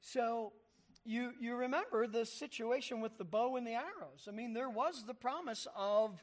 [0.00, 0.52] So
[1.06, 4.26] you, you remember the situation with the bow and the arrows.
[4.28, 6.22] I mean, there was the promise of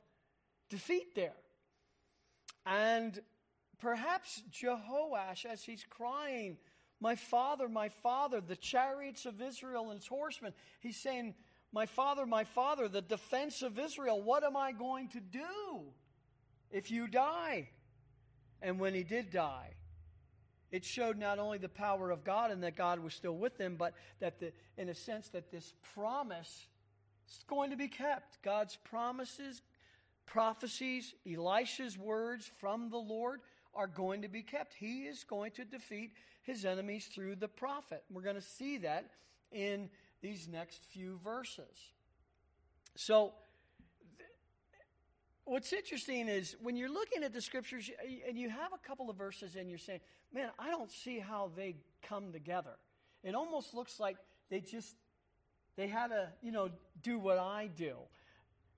[0.69, 1.35] defeat there.
[2.65, 3.19] And
[3.79, 6.57] perhaps Jehoash, as he's crying,
[6.99, 11.35] My father, my father, the chariots of Israel and its horsemen, he's saying,
[11.71, 15.83] My father, my father, the defense of Israel, what am I going to do
[16.71, 17.69] if you die?
[18.61, 19.75] And when he did die,
[20.73, 23.75] it showed not only the power of God and that God was still with them,
[23.77, 26.65] but that, the, in a sense, that this promise
[27.29, 28.41] is going to be kept.
[28.41, 29.61] God's promises,
[30.25, 33.41] prophecies, Elisha's words from the Lord
[33.75, 34.73] are going to be kept.
[34.73, 38.03] He is going to defeat his enemies through the prophet.
[38.11, 39.11] We're going to see that
[39.51, 39.91] in
[40.23, 41.91] these next few verses.
[42.95, 43.33] So,
[45.45, 47.89] what's interesting is when you're looking at the scriptures
[48.27, 49.99] and you have a couple of verses and you're saying,
[50.33, 52.77] man, I don't see how they come together.
[53.23, 54.17] It almost looks like
[54.49, 54.95] they just,
[55.75, 56.69] they had to, you know,
[57.01, 57.95] do what I do.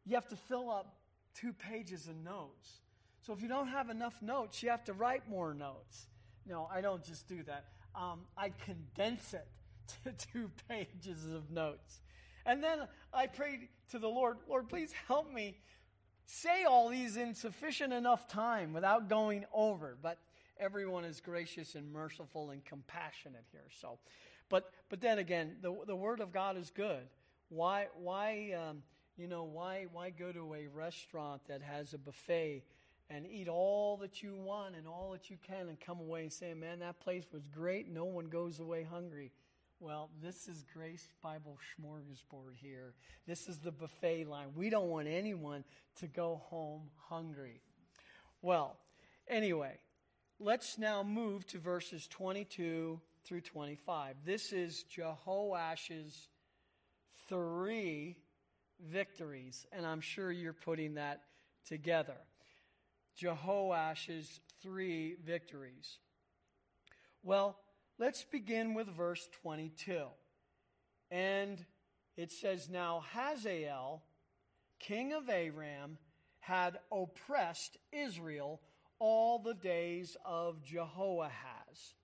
[0.06, 0.98] You have to fill up
[1.34, 2.80] two pages of notes.
[3.22, 6.08] So if you don't have enough notes, you have to write more notes.
[6.48, 7.66] No, I don't just do that.
[7.96, 9.48] Um, I condense it
[10.04, 12.02] to two pages of notes.
[12.46, 15.58] And then I prayed to the Lord, Lord, please help me
[16.26, 20.18] say all these in sufficient enough time without going over, but
[20.60, 23.68] everyone is gracious and merciful and compassionate here.
[23.82, 24.00] So,
[24.50, 27.08] but but then again, the the word of God is good.
[27.50, 28.84] Why why um,
[29.18, 32.64] you know why why go to a restaurant that has a buffet
[33.10, 36.34] and eat all that you want and all that you can and come away and
[36.34, 37.88] say, man, that place was great.
[37.88, 39.32] No one goes away hungry.
[39.82, 42.94] Well, this is Grace Bible Smorgasbord here.
[43.28, 44.48] This is the buffet line.
[44.56, 45.66] We don't want anyone
[45.98, 47.60] to go home hungry.
[48.42, 48.78] Well,
[49.28, 49.78] anyway,
[50.40, 54.16] let's now move to verses 22 through 25.
[54.26, 56.30] This is Jehoash's
[57.28, 58.16] three
[58.80, 61.24] victories, and I'm sure you're putting that
[61.68, 62.18] together.
[63.18, 65.98] Jehoash's three victories.
[67.24, 67.58] Well,
[68.00, 70.04] let's begin with verse 22.
[71.12, 71.64] And
[72.18, 74.04] it says, Now Hazael,
[74.80, 75.98] king of Aram,
[76.40, 78.62] had oppressed Israel
[79.00, 81.96] all the days of Jehoahaz.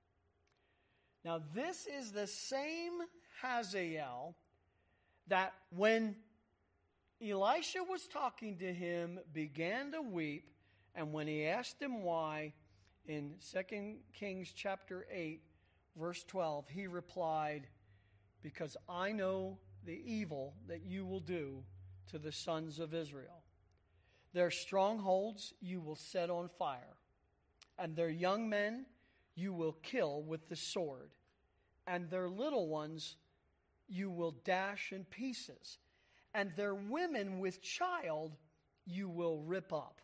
[1.23, 2.93] Now, this is the same
[3.41, 4.35] Hazael
[5.27, 6.15] that when
[7.21, 10.49] Elisha was talking to him, began to weep
[10.95, 12.53] and when he asked him why,
[13.05, 15.41] in 2 Kings chapter 8,
[15.97, 17.67] verse 12, he replied,
[18.41, 21.63] Because I know the evil that you will do
[22.11, 23.43] to the sons of Israel.
[24.33, 26.95] Their strongholds you will set on fire,
[27.77, 28.85] and their young men
[29.35, 31.11] you will kill with the sword,
[31.87, 33.17] and their little ones
[33.87, 35.79] you will dash in pieces,
[36.33, 38.35] and their women with child
[38.85, 40.01] you will rip up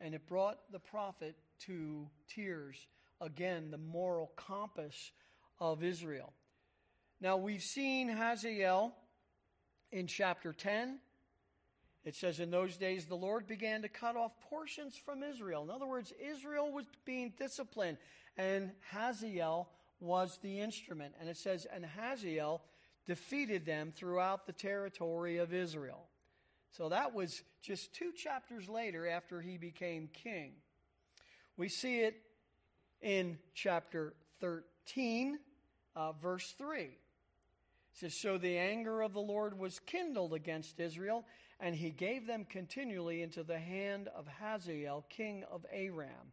[0.00, 2.86] and it brought the prophet to tears.
[3.20, 5.12] Again, the moral compass
[5.58, 6.32] of Israel.
[7.20, 8.94] Now, we've seen Hazael
[9.90, 10.98] in chapter 10.
[12.04, 15.62] It says, In those days, the Lord began to cut off portions from Israel.
[15.64, 17.96] In other words, Israel was being disciplined,
[18.36, 21.14] and Hazael was the instrument.
[21.18, 22.62] And it says, And Hazael
[23.06, 26.06] defeated them throughout the territory of Israel.
[26.70, 30.52] So that was just two chapters later after he became king.
[31.56, 32.20] We see it
[33.00, 35.38] in chapter 13,
[35.94, 36.80] uh, verse 3.
[36.80, 36.90] It
[37.92, 41.24] says, So the anger of the Lord was kindled against Israel,
[41.60, 46.32] and he gave them continually into the hand of Hazael, king of Aram,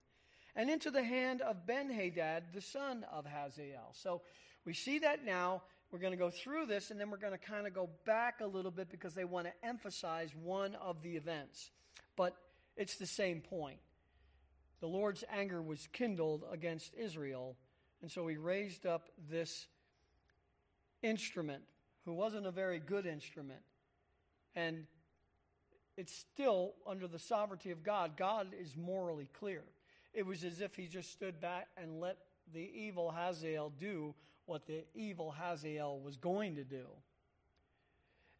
[0.55, 3.91] and into the hand of Benhadad, the son of Hazael.
[3.93, 4.21] So
[4.65, 7.37] we see that now we're going to go through this and then we're going to
[7.37, 11.15] kind of go back a little bit because they want to emphasize one of the
[11.15, 11.69] events.
[12.15, 12.35] But
[12.75, 13.77] it's the same point.
[14.83, 17.55] The Lord's anger was kindled against Israel,
[18.01, 19.67] and so he raised up this
[21.01, 21.63] instrument
[22.03, 23.61] who wasn't a very good instrument.
[24.55, 24.85] And
[25.95, 28.17] it's still under the sovereignty of God.
[28.17, 29.63] God is morally clear.
[30.13, 32.17] It was as if he just stood back and let
[32.53, 34.13] the evil Hazael do
[34.47, 36.87] what the evil Hazael was going to do.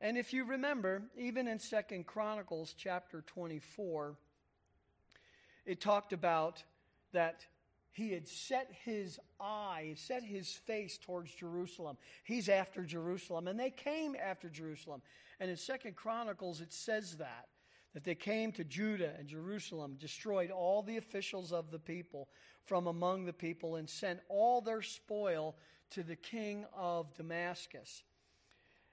[0.02, 4.18] And if you remember, even in Second Chronicles chapter 24,
[5.66, 6.64] it talked about
[7.12, 7.46] that
[7.92, 11.98] he had set his eye, set his face towards Jerusalem.
[12.24, 15.02] He's after Jerusalem, and they came after Jerusalem.
[15.40, 17.48] And in Second Chronicles, it says that
[17.94, 22.28] that they came to Judah and Jerusalem, destroyed all the officials of the people
[22.66, 25.56] from among the people, and sent all their spoil
[25.92, 28.04] to the king of Damascus.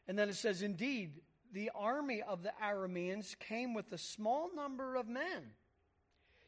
[0.06, 4.96] And then it says, Indeed, the army of the Arameans came with a small number
[4.96, 5.54] of men.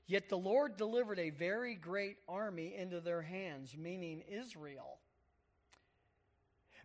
[0.07, 4.99] Yet the Lord delivered a very great army into their hands, meaning Israel,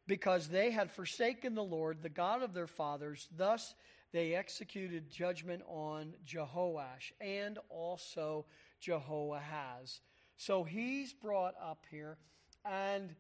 [0.06, 3.28] because they had forsaken the Lord, the God of their fathers.
[3.36, 3.74] Thus
[4.14, 8.46] they executed judgment on Jehoash and also
[8.80, 10.00] Jehoahaz.
[10.38, 12.18] So he's brought up here,
[12.64, 13.16] and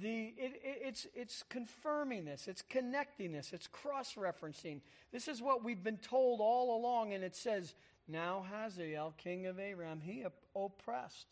[0.00, 4.80] the, it, it, it's, it's confirming this, it's connecting this, it's cross referencing.
[5.12, 7.74] This is what we've been told all along, and it says,
[8.08, 10.24] Now Hazael, king of Aram, he
[10.54, 11.26] oppressed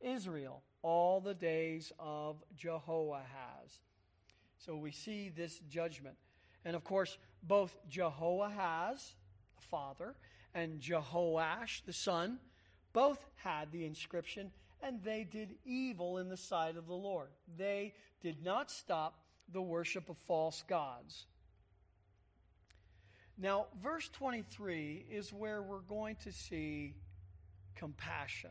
[0.00, 3.80] Israel all the days of Jehoahaz.
[4.58, 6.16] So we see this judgment.
[6.64, 9.14] And of course, both Jehoahaz,
[9.56, 10.14] the father,
[10.54, 12.38] and Jehoash, the son,
[12.92, 14.50] both had the inscription
[14.82, 17.28] and they did evil in the sight of the Lord.
[17.56, 19.20] They did not stop
[19.52, 21.26] the worship of false gods.
[23.38, 26.94] Now, verse 23 is where we're going to see
[27.74, 28.50] compassion.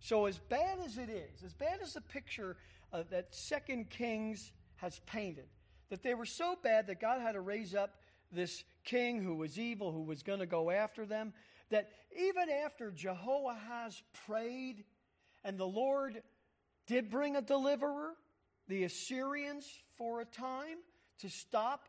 [0.00, 2.56] So, as bad as it is, as bad as the picture
[2.92, 5.46] uh, that Second Kings has painted,
[5.90, 7.94] that they were so bad that God had to raise up
[8.32, 11.32] this king who was evil, who was going to go after them,
[11.70, 14.84] that even after Jehoahaz prayed
[15.44, 16.20] and the Lord
[16.86, 18.14] did bring a deliverer,
[18.68, 19.66] the Assyrians
[19.96, 20.78] for a time
[21.20, 21.88] to stop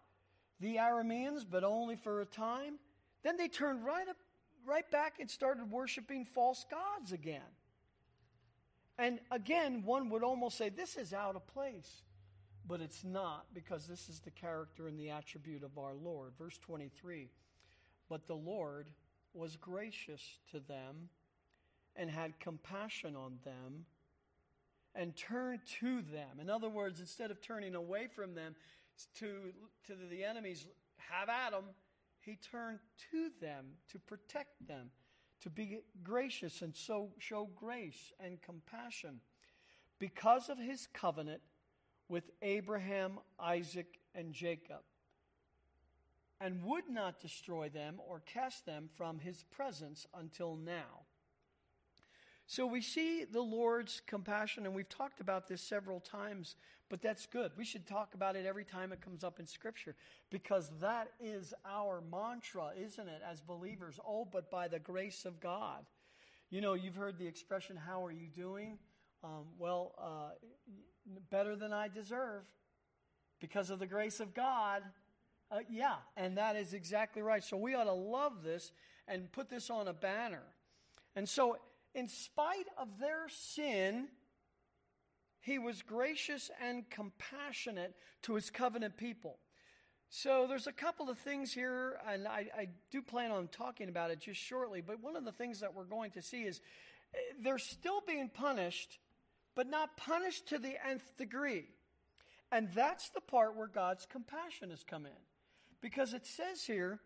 [0.60, 2.80] the Arameans, but only for a time,
[3.24, 4.18] then they turned right up,
[4.66, 7.42] right back and started worshiping false gods again.
[8.98, 12.04] And again, one would almost say this is out of place.
[12.68, 16.32] But it's not because this is the character and the attribute of our Lord.
[16.38, 17.30] Verse 23
[18.10, 18.88] But the Lord
[19.34, 21.10] was gracious to them
[21.96, 23.86] and had compassion on them
[24.96, 26.40] and turned to them.
[26.42, 28.56] In other words, instead of turning away from them
[29.20, 29.28] to,
[29.88, 30.66] to the enemies,
[30.98, 31.66] have at them,
[32.20, 32.80] he turned
[33.12, 34.90] to them to protect them,
[35.42, 39.20] to be gracious and so show grace and compassion.
[40.00, 41.42] Because of his covenant
[42.10, 44.82] with Abraham, Isaac, and Jacob,
[46.42, 51.06] and would not destroy them or cast them from his presence until now.
[52.48, 56.56] So we see the Lord's compassion, and we've talked about this several times,
[56.90, 57.52] but that's good.
[57.58, 59.96] We should talk about it every time it comes up in Scripture
[60.30, 64.00] because that is our mantra, isn't it, as believers?
[64.08, 65.86] Oh, but by the grace of God.
[66.52, 68.78] You know, you've heard the expression, How are you doing?
[69.24, 70.30] Um, well, uh,
[71.32, 72.44] better than I deserve
[73.40, 74.84] because of the grace of God.
[75.52, 77.44] Uh, yeah, and that is exactly right.
[77.44, 78.72] So we ought to love this
[79.08, 80.44] and put this on a banner.
[81.16, 81.58] And so,
[81.96, 84.08] in spite of their sin,
[85.40, 89.40] he was gracious and compassionate to his covenant people.
[90.10, 94.12] So there's a couple of things here, and I, I, do plan on talking about
[94.12, 94.82] it just shortly.
[94.82, 96.62] But one of the things that we're going to see is
[97.14, 99.00] eh, they're still being punished
[99.56, 101.66] but not punished to the nth degree.
[102.52, 105.12] And that's the part where God's compassion has come in.
[105.82, 107.00] Because it says here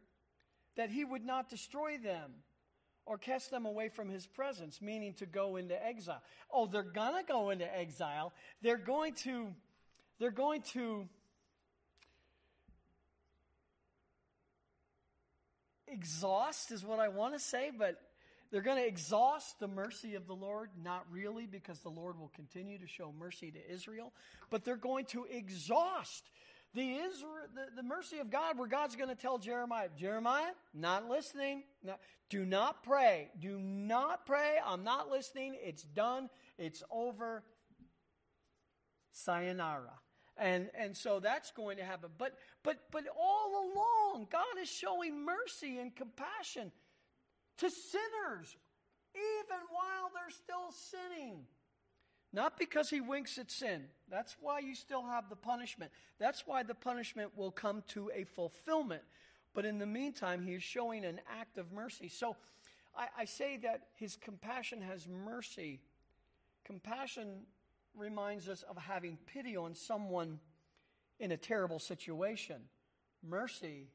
[0.75, 2.31] that he would not destroy them
[3.09, 6.21] or cast them away from his presence, meaning to go into exile.
[6.53, 8.31] Oh, they're going to go into exile.
[8.61, 9.47] They're going to
[10.19, 11.09] they're going to
[15.87, 17.99] exhaust is what I want to say, but
[18.51, 22.31] they're going to exhaust the mercy of the Lord, not really, because the Lord will
[22.35, 24.13] continue to show mercy to Israel,
[24.51, 26.29] but they're going to exhaust
[26.75, 31.09] the, Israel, the, the mercy of God, where God's going to tell Jeremiah, Jeremiah, not
[31.09, 31.63] listening.
[31.83, 31.99] Not,
[32.29, 33.29] do not pray.
[33.39, 34.57] Do not pray.
[34.63, 35.55] I'm not listening.
[35.61, 36.29] It's done.
[36.57, 37.43] It's over.
[39.11, 39.93] Sayonara.
[40.37, 42.11] And, and so that's going to happen.
[42.17, 46.71] But, but, but all along, God is showing mercy and compassion
[47.57, 48.55] to sinners,
[49.15, 51.41] even while they're still sinning.
[52.31, 53.85] Not because he winks at sin.
[54.09, 55.91] That's why you still have the punishment.
[56.19, 59.01] That's why the punishment will come to a fulfillment.
[59.55, 62.07] But in the meantime, he is showing an act of mercy.
[62.07, 62.35] So
[62.95, 65.79] I, I say that his compassion has mercy.
[66.65, 67.41] Compassion
[67.95, 70.39] reminds us of having pity on someone
[71.19, 72.61] in a terrible situation.
[73.27, 73.87] Mercy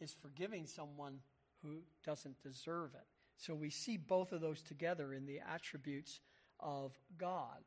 [0.00, 1.18] is forgiving someone
[1.62, 3.06] who doesn't deserve it.
[3.36, 6.20] So we see both of those together in the attributes
[6.60, 7.58] of God.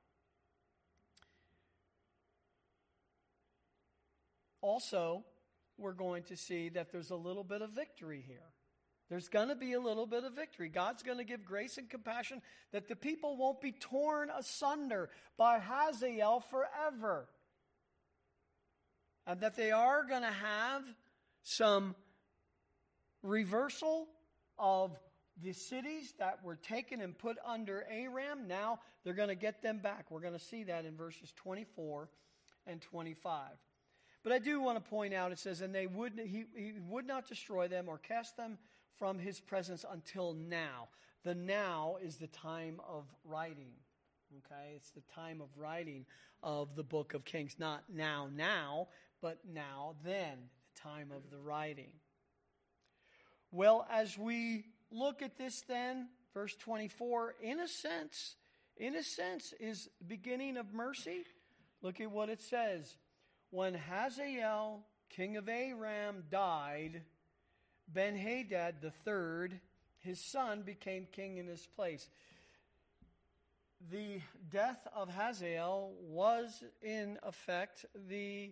[4.61, 5.23] Also,
[5.77, 8.51] we're going to see that there's a little bit of victory here.
[9.09, 10.67] There's going to be a little bit of victory.
[10.67, 12.41] God's going to give grace and compassion
[12.73, 17.29] that the people won't be torn asunder by Hazael forever.
[19.25, 20.83] And that they are going to have
[21.43, 21.95] some
[23.23, 24.07] reversal
[24.59, 24.91] of
[25.41, 28.47] the cities that were taken and put under Aram.
[28.47, 30.07] Now they're going to get them back.
[30.09, 32.09] We're going to see that in verses 24
[32.65, 33.41] and 25.
[34.27, 37.07] But I do want to point out it says, and they would, he, he would
[37.07, 38.57] not destroy them or cast them
[38.99, 40.89] from his presence until now.
[41.23, 43.71] The now is the time of writing.
[44.39, 44.73] Okay?
[44.75, 46.05] It's the time of writing
[46.43, 47.55] of the book of Kings.
[47.57, 48.89] Not now, now,
[49.21, 50.35] but now, then,
[50.75, 51.91] the time of the writing.
[53.53, 58.35] Well, as we look at this then, verse 24, in a sense,
[58.75, 61.23] in a sense, is beginning of mercy.
[61.81, 62.97] Look at what it says.
[63.49, 67.01] When Hazael, king of Aram, died,
[67.87, 69.59] Ben Hadad the third,
[69.99, 72.09] his son, became king in his place.
[73.91, 78.51] The death of Hazael was, in effect, the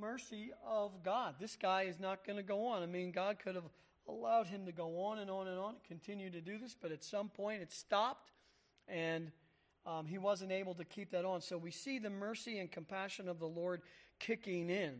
[0.00, 1.34] mercy of God.
[1.38, 2.82] This guy is not going to go on.
[2.82, 3.68] I mean, God could have
[4.08, 7.04] allowed him to go on and on and on, continue to do this, but at
[7.04, 8.32] some point it stopped
[8.88, 9.30] and
[9.84, 11.40] um, he wasn't able to keep that on.
[11.40, 13.82] So we see the mercy and compassion of the Lord
[14.20, 14.94] kicking in.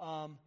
[0.00, 0.38] Um,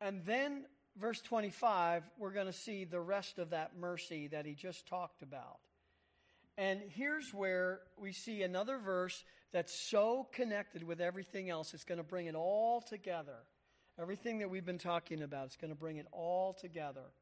[0.00, 0.64] and then,
[0.96, 5.22] verse 25, we're going to see the rest of that mercy that he just talked
[5.22, 5.58] about.
[6.56, 11.74] And here's where we see another verse that's so connected with everything else.
[11.74, 13.38] It's going to bring it all together.
[14.00, 17.12] Everything that we've been talking about, it's going to bring it all together.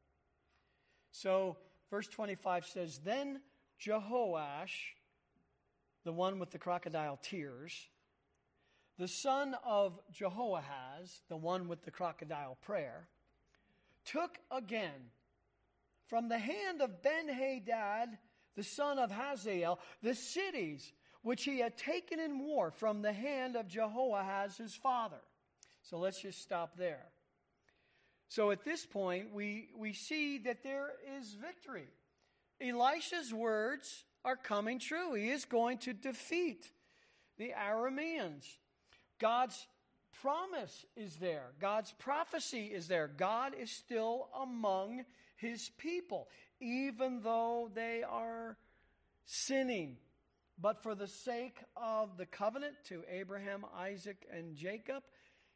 [1.11, 1.57] So,
[1.89, 3.41] verse 25 says Then
[3.79, 4.93] Jehoash,
[6.03, 7.89] the one with the crocodile tears,
[8.97, 13.07] the son of Jehoahaz, the one with the crocodile prayer,
[14.05, 15.11] took again
[16.07, 18.17] from the hand of Ben Hadad,
[18.55, 23.55] the son of Hazael, the cities which he had taken in war from the hand
[23.55, 25.21] of Jehoahaz his father.
[25.83, 27.05] So let's just stop there.
[28.27, 31.87] So at this point, we, we see that there is victory.
[32.61, 35.13] Elisha's words are coming true.
[35.13, 36.69] He is going to defeat
[37.37, 38.45] the Arameans.
[39.19, 39.67] God's
[40.21, 43.07] promise is there, God's prophecy is there.
[43.07, 45.05] God is still among
[45.37, 46.27] his people,
[46.59, 48.57] even though they are
[49.25, 49.97] sinning.
[50.61, 55.03] But for the sake of the covenant to Abraham, Isaac, and Jacob,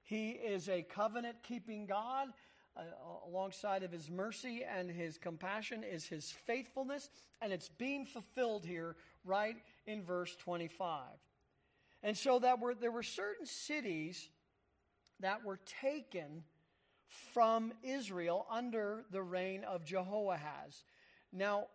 [0.04, 2.30] he is a covenant keeping God.
[2.76, 2.82] Uh,
[3.28, 7.10] alongside of his mercy and his compassion is his faithfulness,
[7.40, 11.04] and it's being fulfilled here right in verse 25.
[12.02, 14.28] And so that were, there were certain cities
[15.20, 16.44] that were taken
[17.34, 20.84] from Israel under the reign of Jehoahaz.
[21.32, 21.68] Now,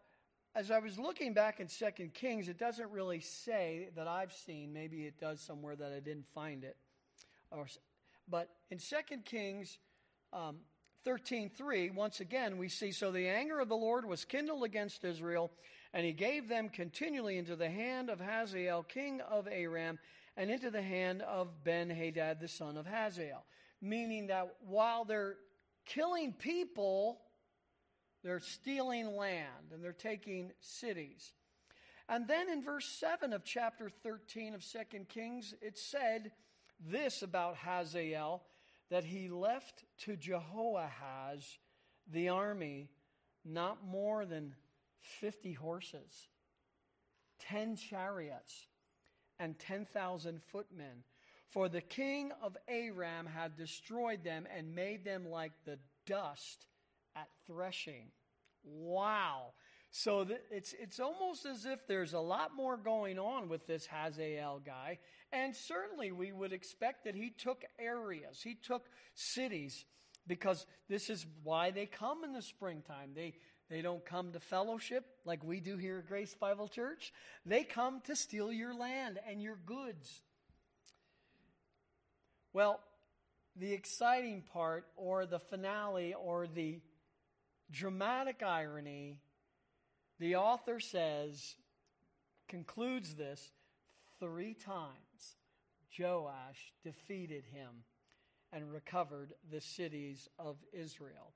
[0.54, 4.72] as I was looking back in Second Kings, it doesn't really say that I've seen.
[4.72, 6.76] Maybe it does somewhere that I didn't find it.
[7.52, 7.68] Or,
[8.28, 9.78] but in Second Kings
[10.32, 10.56] um,
[11.06, 15.50] 13.3, once again, we see, So the anger of the Lord was kindled against Israel,
[15.92, 19.98] and he gave them continually into the hand of Hazael, king of Aram,
[20.36, 23.44] and into the hand of Ben Hadad, the son of Hazael.
[23.80, 25.36] Meaning that while they're
[25.86, 27.20] killing people,
[28.22, 31.32] they're stealing land and they're taking cities.
[32.08, 36.32] And then in verse 7 of chapter 13 of 2 Kings, it said
[36.80, 38.42] this about Hazael
[38.90, 41.58] that he left to Jehoahaz
[42.10, 42.88] the army
[43.44, 44.54] not more than
[45.20, 46.28] 50 horses,
[47.40, 48.66] 10 chariots,
[49.38, 51.04] and 10,000 footmen.
[51.50, 56.66] For the king of Aram had destroyed them and made them like the dust
[57.16, 58.10] at threshing.
[58.64, 59.52] Wow.
[59.90, 64.60] So it's, it's almost as if there's a lot more going on with this Hazael
[64.64, 64.98] guy.
[65.32, 69.84] And certainly we would expect that he took areas, he took cities,
[70.26, 73.12] because this is why they come in the springtime.
[73.14, 73.34] They,
[73.70, 77.12] they don't come to fellowship like we do here at Grace Bible Church.
[77.46, 80.22] They come to steal your land and your goods.
[82.52, 82.80] Well,
[83.56, 86.80] the exciting part, or the finale, or the
[87.70, 89.16] dramatic irony,
[90.18, 91.54] the author says,
[92.48, 93.52] concludes this
[94.20, 95.36] three times
[95.98, 97.84] Joash defeated him
[98.52, 101.32] and recovered the cities of Israel.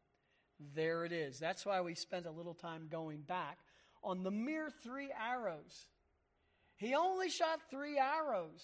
[0.75, 1.39] There it is.
[1.39, 3.59] That's why we spent a little time going back
[4.03, 5.89] on the mere three arrows.
[6.77, 8.63] He only shot three arrows.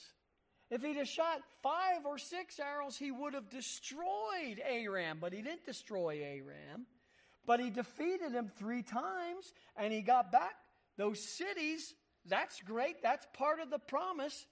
[0.70, 5.40] If he'd have shot five or six arrows, he would have destroyed Aram, but he
[5.40, 6.86] didn't destroy Aram.
[7.48, 10.54] But he defeated him three times and he got back
[10.98, 11.94] those cities.
[12.26, 13.02] That's great.
[13.02, 14.44] That's part of the promise.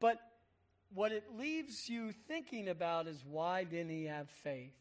[0.00, 0.18] But
[0.92, 4.74] what it leaves you thinking about is why didn't he have faith?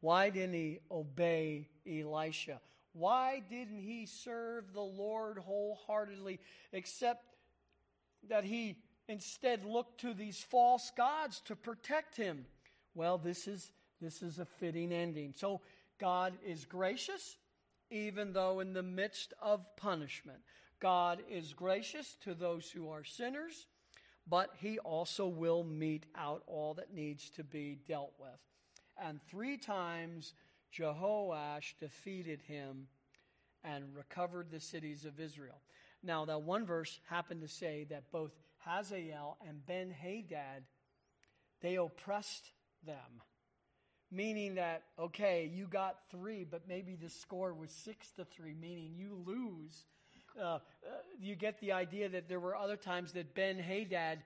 [0.00, 2.58] Why didn't he obey Elisha?
[2.94, 6.40] Why didn't he serve the Lord wholeheartedly,
[6.72, 7.22] except
[8.30, 8.78] that he
[9.08, 12.46] instead looked to these false gods to protect him?
[12.94, 15.34] Well, this is, this is a fitting ending.
[15.36, 15.60] So
[15.98, 17.36] God is gracious,
[17.90, 20.38] even though in the midst of punishment.
[20.80, 23.66] God is gracious to those who are sinners,
[24.26, 28.38] but he also will mete out all that needs to be dealt with
[29.02, 30.34] and three times
[30.76, 32.88] Jehoash defeated him
[33.64, 35.60] and recovered the cities of Israel.
[36.02, 40.64] Now, that one verse happened to say that both Hazael and Ben Hadad,
[41.60, 42.50] they oppressed
[42.86, 43.22] them.
[44.10, 48.94] Meaning that, okay, you got three, but maybe the score was six to three, meaning
[48.96, 49.84] you lose.
[50.38, 50.58] Uh, uh,
[51.20, 54.20] you get the idea that there were other times that Ben Hadad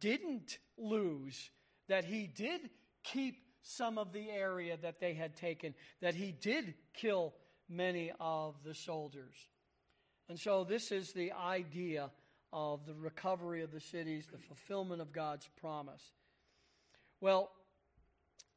[0.00, 1.50] didn't lose,
[1.88, 2.70] that he did
[3.04, 7.34] keep some of the area that they had taken, that he did kill
[7.68, 9.36] many of the soldiers.
[10.28, 12.10] And so, this is the idea
[12.52, 16.02] of the recovery of the cities, the fulfillment of God's promise.
[17.20, 17.50] Well,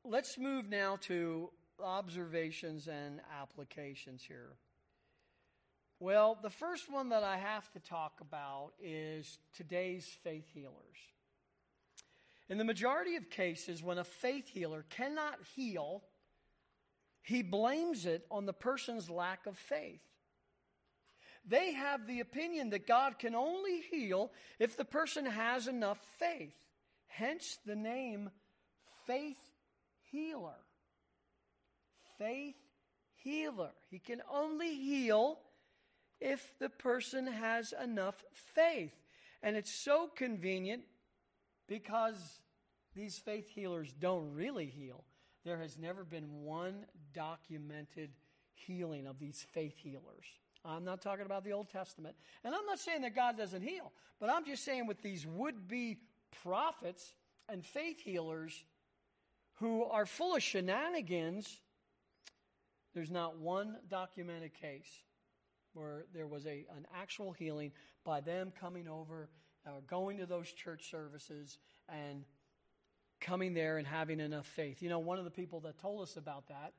[0.09, 1.49] let's move now to
[1.83, 4.55] observations and applications here.
[5.99, 10.73] Well, the first one that I have to talk about is today's faith healers.
[12.49, 16.03] In the majority of cases, when a faith healer cannot heal,
[17.21, 20.01] he blames it on the person's lack of faith.
[21.45, 26.55] They have the opinion that God can only heal if the person has enough faith.
[27.07, 28.29] Hence the name
[29.05, 29.39] faith
[30.11, 30.57] healer.
[32.17, 32.55] Faith
[33.15, 33.71] healer.
[33.89, 35.39] He can only heal
[36.19, 38.93] if the person has enough faith.
[39.43, 40.83] And it's so convenient
[41.67, 42.41] because
[42.95, 45.03] these faith healers don't really heal.
[45.45, 48.09] There has never been one documented
[48.53, 50.25] healing of these faith healers.
[50.65, 52.15] I'm not talking about the Old Testament.
[52.43, 55.67] And I'm not saying that God doesn't heal, but I'm just saying with these would
[55.67, 55.99] be
[56.43, 57.13] prophets
[57.47, 58.65] and faith healers
[59.59, 61.61] who are full of shenanigans,
[62.93, 64.89] there's not one documented case
[65.73, 67.71] where there was a, an actual healing
[68.03, 69.29] by them coming over
[69.65, 71.57] or uh, going to those church services
[71.89, 72.23] and
[73.19, 74.81] coming there and having enough faith.
[74.81, 76.73] You know, one of the people that told us about that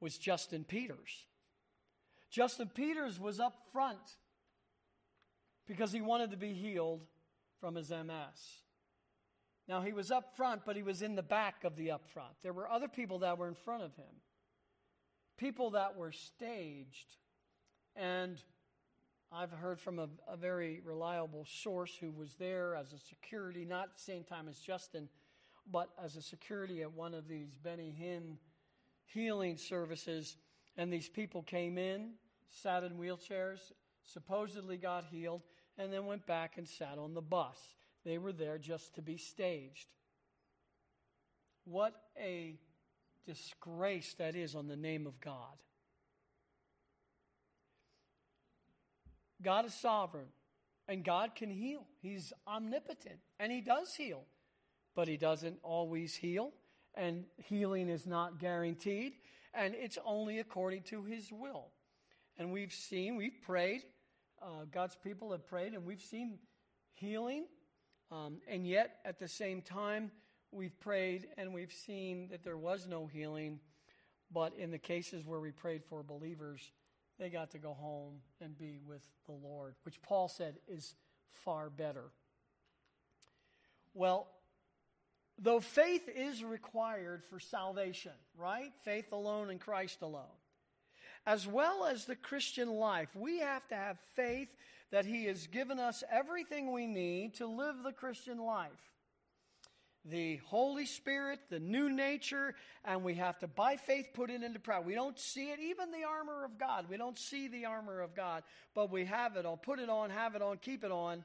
[0.00, 1.26] was Justin Peters.
[2.30, 3.98] Justin Peters was up front
[5.66, 7.02] because he wanted to be healed
[7.60, 8.62] from his MS.
[9.68, 12.32] Now, he was up front, but he was in the back of the up front.
[12.42, 14.22] There were other people that were in front of him,
[15.36, 17.16] people that were staged.
[17.94, 18.42] And
[19.30, 23.84] I've heard from a, a very reliable source who was there as a security, not
[23.84, 25.08] at the same time as Justin,
[25.70, 28.38] but as a security at one of these Benny Hinn
[29.04, 30.36] healing services.
[30.78, 32.12] And these people came in,
[32.48, 33.58] sat in wheelchairs,
[34.02, 35.42] supposedly got healed,
[35.76, 37.58] and then went back and sat on the bus.
[38.08, 39.86] They were there just to be staged.
[41.66, 42.54] What a
[43.26, 45.58] disgrace that is on the name of God.
[49.42, 50.28] God is sovereign
[50.88, 51.84] and God can heal.
[52.00, 54.24] He's omnipotent and He does heal,
[54.94, 56.52] but He doesn't always heal,
[56.94, 59.12] and healing is not guaranteed,
[59.52, 61.66] and it's only according to His will.
[62.38, 63.82] And we've seen, we've prayed,
[64.40, 66.38] uh, God's people have prayed, and we've seen
[66.94, 67.44] healing
[68.10, 70.10] um, and yet, at the same time,
[70.50, 73.60] we've prayed and we've seen that there was no healing.
[74.32, 76.60] But in the cases where we prayed for believers,
[77.18, 80.94] they got to go home and be with the Lord, which Paul said is
[81.44, 82.04] far better.
[83.94, 84.28] Well,
[85.38, 88.72] though faith is required for salvation, right?
[88.84, 90.24] Faith alone in Christ alone.
[91.26, 94.48] As well as the Christian life, we have to have faith
[94.90, 98.70] that He has given us everything we need to live the Christian life.
[100.04, 104.58] The Holy Spirit, the new nature, and we have to, by faith, put it into
[104.58, 104.86] practice.
[104.86, 106.86] We don't see it, even the armor of God.
[106.88, 108.42] We don't see the armor of God,
[108.74, 109.58] but we have it on.
[109.58, 111.24] Put it on, have it on, keep it on,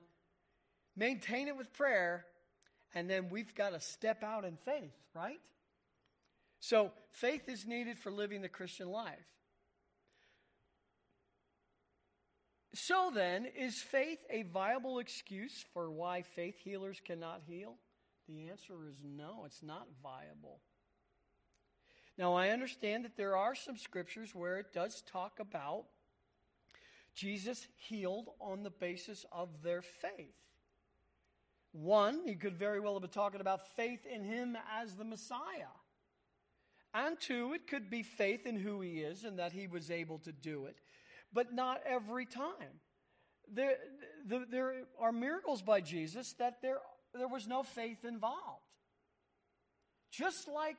[0.97, 2.26] maintain it with prayer,
[2.93, 5.39] and then we've got to step out in faith, right?
[6.59, 9.26] So, faith is needed for living the Christian life.
[12.74, 17.76] So then, is faith a viable excuse for why faith healers cannot heal?
[18.28, 20.59] The answer is no, it's not viable.
[22.17, 25.86] Now, I understand that there are some scriptures where it does talk about
[27.15, 30.36] Jesus healed on the basis of their faith.
[31.74, 35.74] One, he could very well have been talking about faith in him as the Messiah.
[36.93, 40.19] And two, it could be faith in who he is and that he was able
[40.19, 40.78] to do it
[41.34, 42.80] but not every time.
[43.52, 43.76] There,
[44.28, 46.78] the, there are miracles by Jesus that there,
[47.14, 48.62] there was no faith involved.
[50.12, 50.78] Just like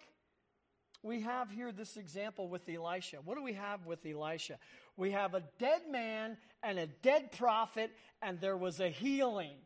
[1.02, 3.18] we have here this example with Elisha.
[3.24, 4.58] What do we have with Elisha?
[4.96, 7.90] We have a dead man and a dead prophet,
[8.22, 9.56] and there was a healing.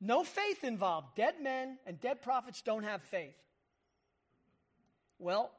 [0.00, 1.16] No faith involved.
[1.16, 3.34] Dead men and dead prophets don't have faith.
[5.18, 5.50] Well,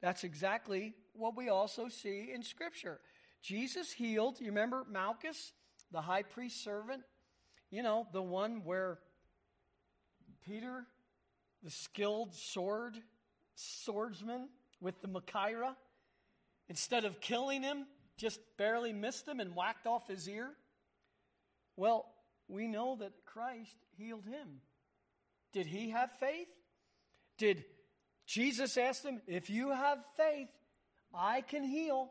[0.00, 3.00] that's exactly what we also see in Scripture.
[3.42, 5.52] Jesus healed, you remember Malchus,
[5.90, 7.02] the high priest servant?
[7.70, 8.98] You know, the one where
[10.44, 10.86] Peter,
[11.62, 12.96] the skilled sword
[13.54, 14.48] swordsman
[14.80, 15.74] with the Machaira,
[16.68, 17.86] instead of killing him,
[18.16, 20.50] just barely missed him and whacked off his ear?
[21.76, 22.06] Well,
[22.48, 24.60] we know that Christ healed him.
[25.52, 26.48] Did he have faith?
[27.36, 27.64] Did
[28.26, 30.48] Jesus ask him, If you have faith,
[31.14, 32.10] I can heal?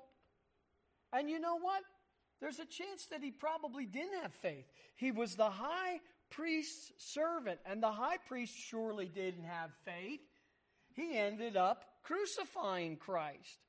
[1.14, 1.82] And you know what?
[2.40, 4.66] There's a chance that he probably didn't have faith.
[4.96, 6.00] He was the high
[6.30, 10.20] priest's servant, and the high priest surely didn't have faith.
[10.94, 13.60] he ended up crucifying Christ.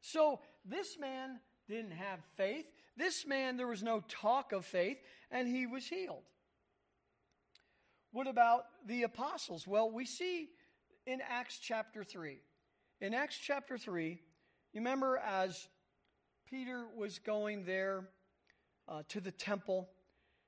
[0.00, 2.66] So this man didn't have faith.
[2.96, 4.98] This man, there was no talk of faith,
[5.30, 6.22] and he was healed.
[8.12, 9.66] What about the apostles?
[9.66, 10.48] Well, we see
[11.06, 12.38] in Acts chapter 3.
[13.00, 14.10] In Acts chapter 3,
[14.72, 15.68] you remember as
[16.50, 18.08] Peter was going there
[18.88, 19.88] uh, to the temple,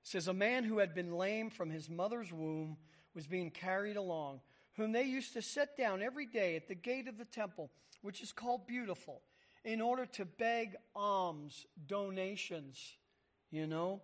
[0.02, 2.78] says, A man who had been lame from his mother's womb
[3.14, 4.40] was being carried along,
[4.76, 7.70] whom they used to set down every day at the gate of the temple,
[8.00, 9.20] which is called Beautiful,
[9.62, 12.80] in order to beg alms, donations,
[13.50, 14.00] you know,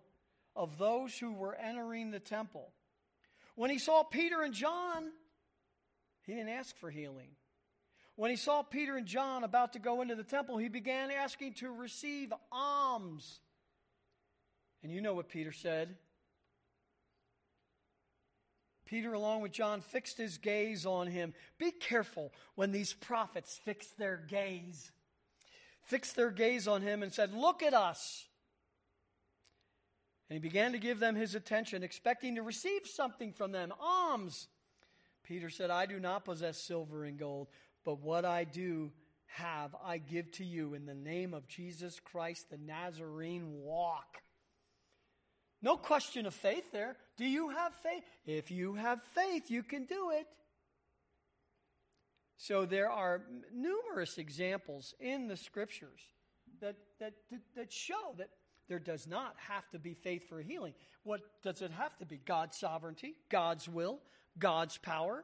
[0.55, 2.71] of those who were entering the temple.
[3.55, 5.11] When he saw Peter and John,
[6.27, 7.29] he didn't ask for healing.
[8.17, 11.53] When he saw Peter and John about to go into the temple, he began asking
[11.55, 13.39] to receive alms.
[14.81, 15.95] And you know what Peter said.
[18.87, 21.35] Peter, along with John, fixed his gaze on him.
[21.59, 24.91] Be careful when these prophets fix their gaze.
[25.83, 28.25] Fixed their gaze on him and said, Look at us.
[30.27, 34.47] And he began to give them his attention, expecting to receive something from them alms.
[35.23, 37.49] Peter said, I do not possess silver and gold,
[37.87, 38.91] but what I do
[39.27, 43.61] have, I give to you in the name of Jesus Christ the Nazarene.
[43.63, 44.17] Walk.
[45.61, 46.97] No question of faith there.
[47.15, 48.03] Do you have faith?
[48.25, 50.27] If you have faith, you can do it.
[52.35, 53.21] So there are
[53.55, 56.01] numerous examples in the scriptures
[56.59, 57.13] that, that,
[57.55, 58.31] that show that
[58.67, 60.73] there does not have to be faith for healing.
[61.03, 62.19] What does it have to be?
[62.25, 63.99] God's sovereignty, God's will,
[64.37, 65.23] God's power,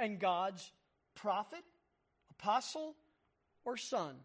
[0.00, 0.72] and God's
[1.14, 1.62] prophet,
[2.42, 2.94] apostle,
[3.64, 4.16] or son.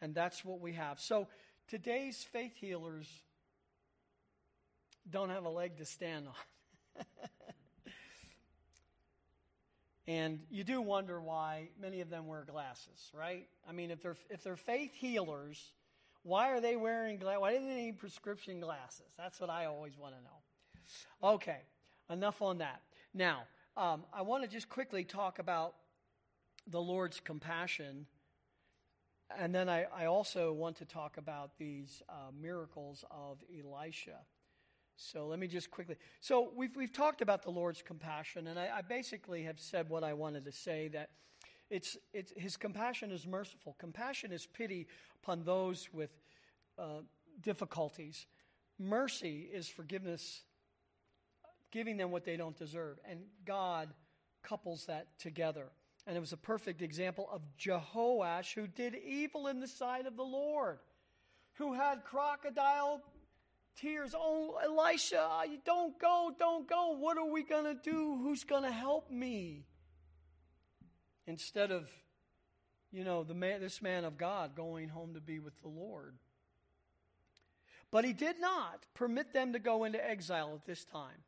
[0.00, 1.00] And that's what we have.
[1.00, 1.26] So
[1.68, 3.08] today's faith healers
[5.10, 7.04] don't have a leg to stand on.
[10.06, 13.48] and you do wonder why many of them wear glasses, right?
[13.68, 15.72] I mean, if they're if they're faith healers,
[16.22, 17.40] why are they wearing glasses?
[17.40, 19.06] Why do they need prescription glasses?
[19.16, 21.34] That's what I always want to know.
[21.34, 21.60] Okay,
[22.10, 22.82] enough on that.
[23.14, 23.44] Now,
[23.76, 25.74] um, I want to just quickly talk about
[26.66, 28.06] the Lord's compassion.
[29.36, 34.18] And then I, I also want to talk about these uh, miracles of Elisha.
[34.96, 35.96] So let me just quickly.
[36.20, 40.02] So we've, we've talked about the Lord's compassion, and I, I basically have said what
[40.04, 41.10] I wanted to say that
[41.68, 43.76] it's, it's, his compassion is merciful.
[43.78, 44.86] Compassion is pity
[45.22, 46.10] upon those with
[46.78, 47.00] uh,
[47.42, 48.26] difficulties.
[48.78, 50.42] Mercy is forgiveness,
[51.72, 52.98] giving them what they don't deserve.
[53.08, 53.88] And God
[54.42, 55.66] couples that together.
[56.06, 60.16] And it was a perfect example of Jehoash, who did evil in the sight of
[60.16, 60.78] the Lord,
[61.54, 63.02] who had crocodile
[63.80, 64.14] tears.
[64.16, 65.28] Oh, Elisha,
[65.64, 66.96] don't go, don't go.
[66.98, 68.18] What are we going to do?
[68.22, 69.64] Who's going to help me?
[71.26, 71.88] instead of,
[72.92, 76.14] you know, the man, this man of God going home to be with the Lord.
[77.90, 81.22] But he did not permit them to go into exile at this time.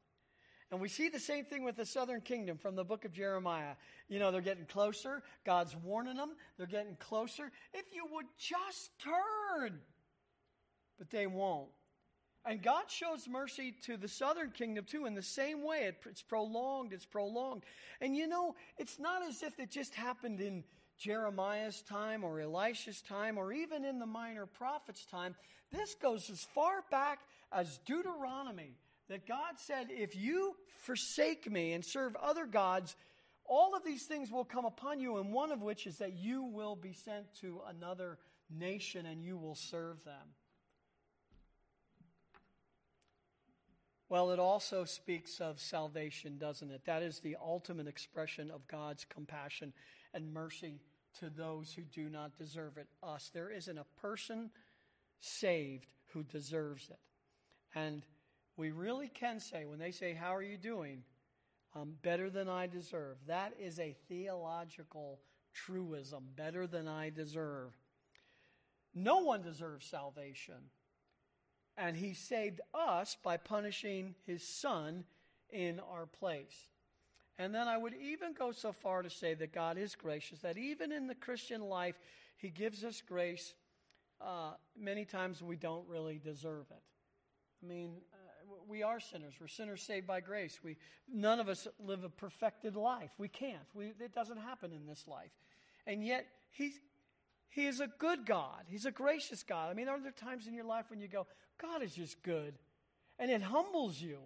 [0.71, 3.75] And we see the same thing with the southern kingdom from the book of Jeremiah.
[4.09, 5.23] You know, they're getting closer.
[5.45, 6.33] God's warning them.
[6.59, 7.51] They're getting closer.
[7.73, 9.81] If you would just turn.
[10.99, 11.71] But they won't.
[12.45, 15.91] And God shows mercy to the southern kingdom too in the same way.
[16.07, 17.65] it's prolonged, it's prolonged.
[18.01, 20.65] And you know, it's not as if it just happened in
[20.99, 25.35] Jeremiah's time or Elisha's time or even in the minor prophets' time.
[25.71, 27.21] This goes as far back
[27.53, 28.77] as Deuteronomy
[29.09, 32.97] that God said, If you forsake me and serve other gods,
[33.45, 36.43] all of these things will come upon you, and one of which is that you
[36.45, 38.19] will be sent to another
[38.51, 40.35] nation and you will serve them.
[44.11, 46.83] Well, it also speaks of salvation, doesn't it?
[46.87, 49.75] That is the ultimate expression of God's compassion
[50.15, 50.81] and mercy
[51.21, 53.31] to those who do not deserve it, us.
[53.35, 54.51] There isn't a person
[55.21, 56.99] saved who deserves it.
[57.75, 58.03] And
[58.59, 61.03] we really can say, when they say, How are you doing?
[61.75, 63.19] Um, better than I deserve.
[63.27, 65.21] That is a theological
[65.55, 67.73] truism, better than I deserve.
[68.95, 70.71] No one deserves salvation.
[71.77, 75.05] And he saved us by punishing his son
[75.51, 76.71] in our place.
[77.39, 80.57] And then I would even go so far to say that God is gracious, that
[80.57, 82.01] even in the Christian life,
[82.37, 83.55] he gives us grace.
[84.21, 86.83] Uh, many times we don't really deserve it.
[87.63, 87.99] I mean,
[88.69, 89.35] we are sinners.
[89.41, 90.61] We're sinners saved by grace.
[90.63, 90.77] We,
[91.13, 93.11] none of us live a perfected life.
[93.19, 93.67] We can't.
[93.75, 95.31] We, it doesn't happen in this life.
[95.87, 96.79] And yet, he's,
[97.49, 98.65] he is a good God.
[98.69, 99.71] He's a gracious God.
[99.71, 101.27] I mean, are there times in your life when you go,
[101.61, 102.55] God is just good.
[103.19, 104.19] And it humbles you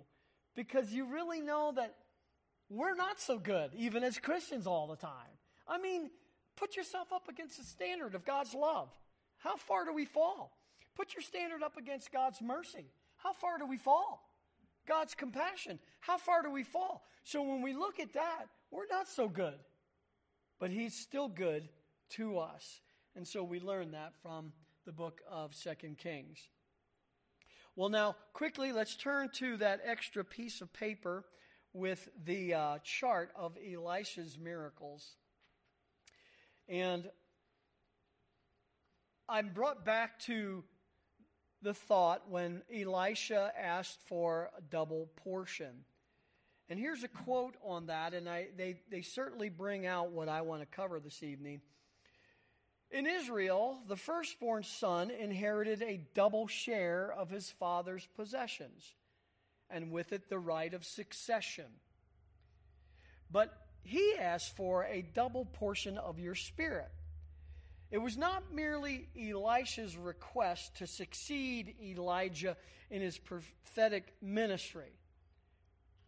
[0.54, 1.94] because you really know that
[2.68, 5.12] we're not so good, even as Christians, all the time.
[5.68, 6.10] I mean,
[6.56, 8.88] put yourself up against the standard of God's love.
[9.38, 10.56] How far do we fall?
[10.94, 12.86] Put your standard up against God's mercy.
[13.16, 14.22] How far do we fall?
[14.86, 15.78] God's compassion.
[16.00, 17.04] How far do we fall?
[17.24, 19.58] So when we look at that, we're not so good.
[20.58, 21.68] But He's still good
[22.10, 22.80] to us.
[23.14, 24.52] And so we learn that from
[24.84, 26.38] the book of Second Kings.
[27.76, 31.24] Well, now, quickly, let's turn to that extra piece of paper
[31.72, 35.16] with the uh, chart of Elisha's miracles.
[36.68, 37.08] And
[39.28, 40.64] I'm brought back to
[41.62, 45.84] the thought when Elisha asked for a double portion.
[46.68, 50.42] And here's a quote on that, and I, they, they certainly bring out what I
[50.42, 51.60] want to cover this evening.
[52.90, 58.94] In Israel, the firstborn son inherited a double share of his father's possessions,
[59.70, 61.66] and with it the right of succession.
[63.30, 66.90] But he asked for a double portion of your spirit.
[67.92, 72.56] It was not merely Elisha's request to succeed Elijah
[72.90, 74.92] in his prophetic ministry.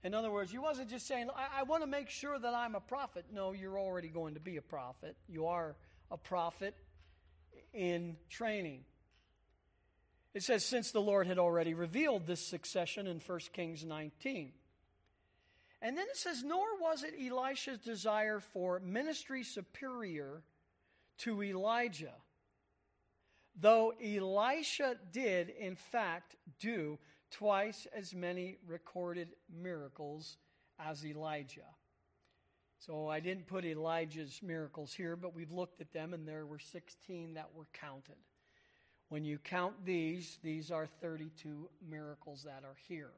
[0.03, 2.75] In other words, he wasn't just saying, I, I want to make sure that I'm
[2.75, 3.27] a prophet.
[3.31, 5.15] No, you're already going to be a prophet.
[5.29, 5.77] You are
[6.11, 6.75] a prophet
[7.75, 8.85] in training.
[10.33, 14.53] It says, since the Lord had already revealed this succession in 1 Kings 19.
[15.83, 20.43] And then it says, nor was it Elisha's desire for ministry superior
[21.19, 22.15] to Elijah.
[23.61, 26.99] Though Elisha did, in fact, do
[27.31, 30.39] twice as many recorded miracles
[30.79, 31.63] as Elijah.
[32.79, 36.59] So I didn't put Elijah's miracles here, but we've looked at them, and there were
[36.59, 38.17] 16 that were counted.
[39.09, 43.13] When you count these, these are 32 miracles that are here.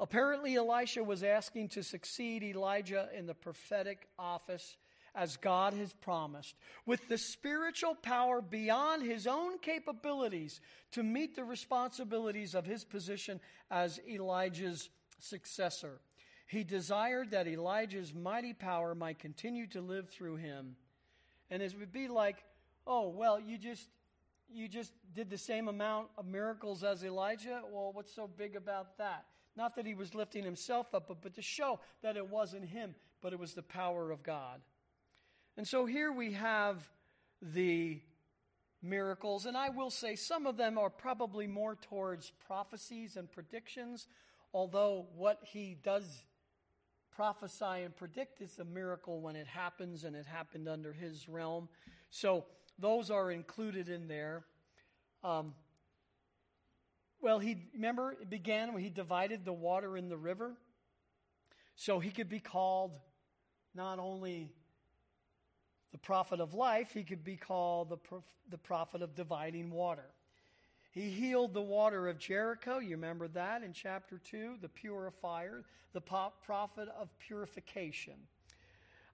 [0.00, 4.76] Apparently, Elisha was asking to succeed Elijah in the prophetic office
[5.14, 6.54] as God has promised,
[6.86, 10.60] with the spiritual power beyond his own capabilities
[10.92, 13.40] to meet the responsibilities of his position
[13.70, 14.88] as Elijah's
[15.18, 16.00] successor.
[16.46, 20.76] He desired that Elijah's mighty power might continue to live through him.
[21.50, 22.42] And it would be like,
[22.86, 23.88] oh, well, you just
[24.50, 27.60] you just did the same amount of miracles as Elijah?
[27.70, 29.26] Well, what's so big about that?
[29.56, 32.94] Not that he was lifting himself up, but, but to show that it wasn't him,
[33.20, 34.60] but it was the power of God.
[35.58, 36.88] And so here we have
[37.42, 38.00] the
[38.80, 44.06] miracles, and I will say some of them are probably more towards prophecies and predictions,
[44.54, 46.22] although what he does
[47.10, 51.68] prophesy and predict is a miracle when it happens, and it happened under his realm.
[52.10, 52.44] So
[52.78, 54.44] those are included in there.
[55.24, 55.54] Um,
[57.20, 60.52] well, he remember it began when he divided the water in the river,
[61.74, 62.96] so he could be called
[63.74, 64.52] not only
[65.92, 67.98] the prophet of life, he could be called the,
[68.50, 70.04] the prophet of dividing water.
[70.90, 72.78] He healed the water of Jericho.
[72.78, 78.14] You remember that in chapter 2, the purifier, the prophet of purification.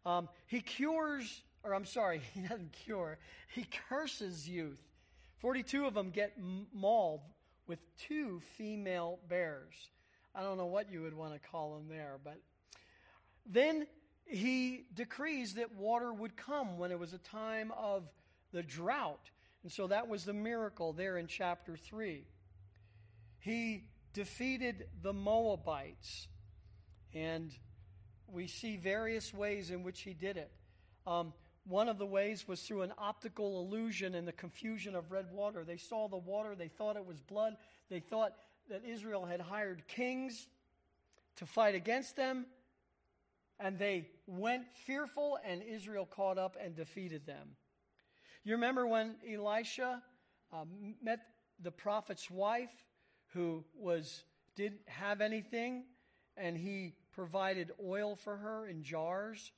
[0.07, 3.19] Um, he cures, or I'm sorry, he doesn't cure,
[3.55, 4.81] he curses youth.
[5.39, 6.33] 42 of them get
[6.73, 7.21] mauled
[7.67, 9.75] with two female bears.
[10.35, 12.39] I don't know what you would want to call them there, but
[13.47, 13.87] then
[14.25, 18.05] he decrees that water would come when it was a time of
[18.53, 19.31] the drought.
[19.63, 22.25] And so that was the miracle there in chapter 3.
[23.39, 26.29] He defeated the Moabites.
[27.13, 27.53] And
[28.27, 30.51] we see various ways in which he did it.
[31.07, 31.33] Um,
[31.67, 35.65] one of the ways was through an optical illusion and the confusion of red water.
[35.65, 37.57] They saw the water, they thought it was blood,
[37.89, 38.35] they thought
[38.69, 40.47] that Israel had hired kings
[41.37, 42.47] to fight against them,
[43.61, 47.57] and they went fearful, and Israel caught up and defeated them.
[48.45, 50.03] You remember when Elisha
[50.53, 50.65] uh,
[51.03, 51.21] met
[51.61, 52.85] the prophet's wife,
[53.33, 54.25] who was
[54.57, 55.85] didn't have anything,
[56.37, 59.53] and he provided oil for her in jars.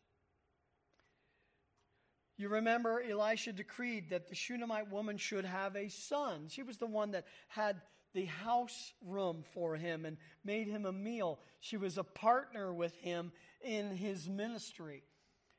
[2.39, 6.49] You remember Elisha decreed that the Shunammite woman should have a son.
[6.49, 7.81] She was the one that had
[8.13, 11.39] the house room for him and made him a meal.
[11.61, 13.33] She was a partner with him
[13.63, 15.03] in his ministry.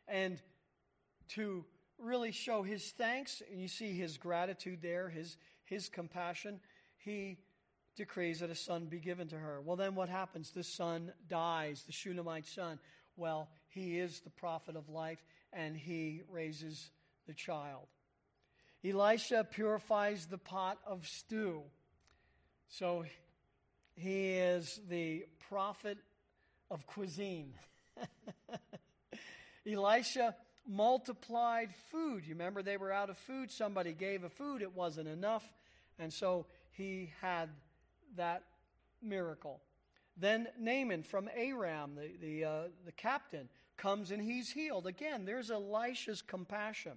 [0.08, 0.42] And
[1.30, 1.66] to
[1.98, 6.60] really show his thanks, and you see his gratitude there, his, his compassion,
[6.98, 7.38] he
[7.96, 9.60] decrees that a son be given to her.
[9.62, 10.52] Well, then what happens?
[10.52, 12.80] The son dies, the Shunammite son.
[13.16, 16.92] Well, he is the prophet of life, and he raises
[17.26, 17.88] the child.
[18.86, 21.64] Elisha purifies the pot of stew.
[22.70, 23.06] So
[23.96, 25.98] he is the prophet
[26.70, 27.54] of cuisine.
[29.68, 30.36] Elisha
[30.68, 32.26] multiplied food.
[32.26, 33.52] You remember they were out of food.
[33.52, 35.44] Somebody gave a food, it wasn't enough.
[36.00, 37.50] And so he had
[38.16, 38.44] that
[39.02, 39.62] miracle.
[40.16, 44.88] Then Naaman from Aram, the, the, uh, the captain, comes and he's healed.
[44.88, 46.94] Again, there's Elisha's compassion.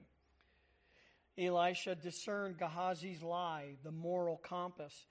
[1.38, 5.06] Elisha discerned Gehazi's lie, the moral compass.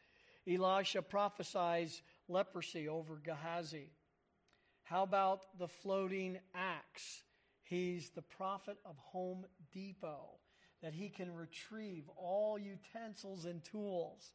[0.47, 3.89] Elisha prophesies leprosy over Gehazi.
[4.89, 7.21] How about the floating axe?
[7.61, 10.39] He's the prophet of Home Depot,
[10.81, 14.31] that he can retrieve all utensils and tools.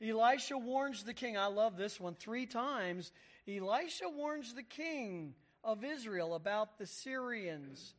[0.00, 1.36] Elisha warns the king.
[1.36, 2.14] I love this one.
[2.14, 3.10] Three times,
[3.48, 5.34] Elisha warns the king
[5.64, 7.94] of Israel about the Syrians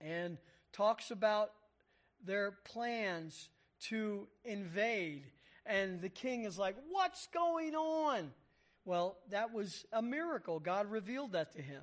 [0.00, 0.36] and
[0.72, 1.52] talks about
[2.26, 3.50] their plans
[3.82, 5.26] to invade.
[5.64, 8.32] And the king is like, What's going on?
[8.84, 10.58] Well, that was a miracle.
[10.58, 11.82] God revealed that to him.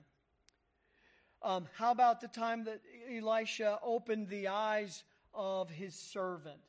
[1.43, 6.59] Um, how about the time that Elisha opened the eyes of his servant,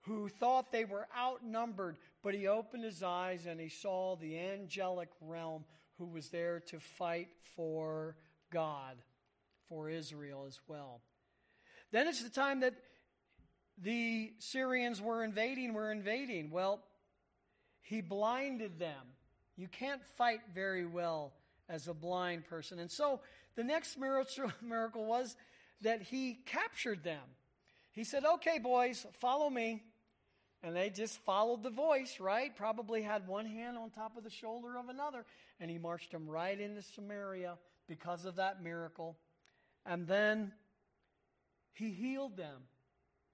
[0.00, 5.08] who thought they were outnumbered, but he opened his eyes and he saw the angelic
[5.20, 5.64] realm
[5.98, 8.16] who was there to fight for
[8.52, 8.96] God,
[9.68, 11.00] for Israel as well.
[11.92, 12.74] Then it's the time that
[13.78, 16.50] the Syrians were invading, were invading.
[16.50, 16.82] Well,
[17.82, 19.15] he blinded them.
[19.56, 21.32] You can't fight very well
[21.68, 22.78] as a blind person.
[22.78, 23.20] And so
[23.56, 23.98] the next
[24.62, 25.36] miracle was
[25.82, 27.22] that he captured them.
[27.92, 29.82] He said, Okay, boys, follow me.
[30.62, 32.54] And they just followed the voice, right?
[32.56, 35.24] Probably had one hand on top of the shoulder of another.
[35.60, 39.16] And he marched them right into Samaria because of that miracle.
[39.84, 40.52] And then
[41.72, 42.62] he healed them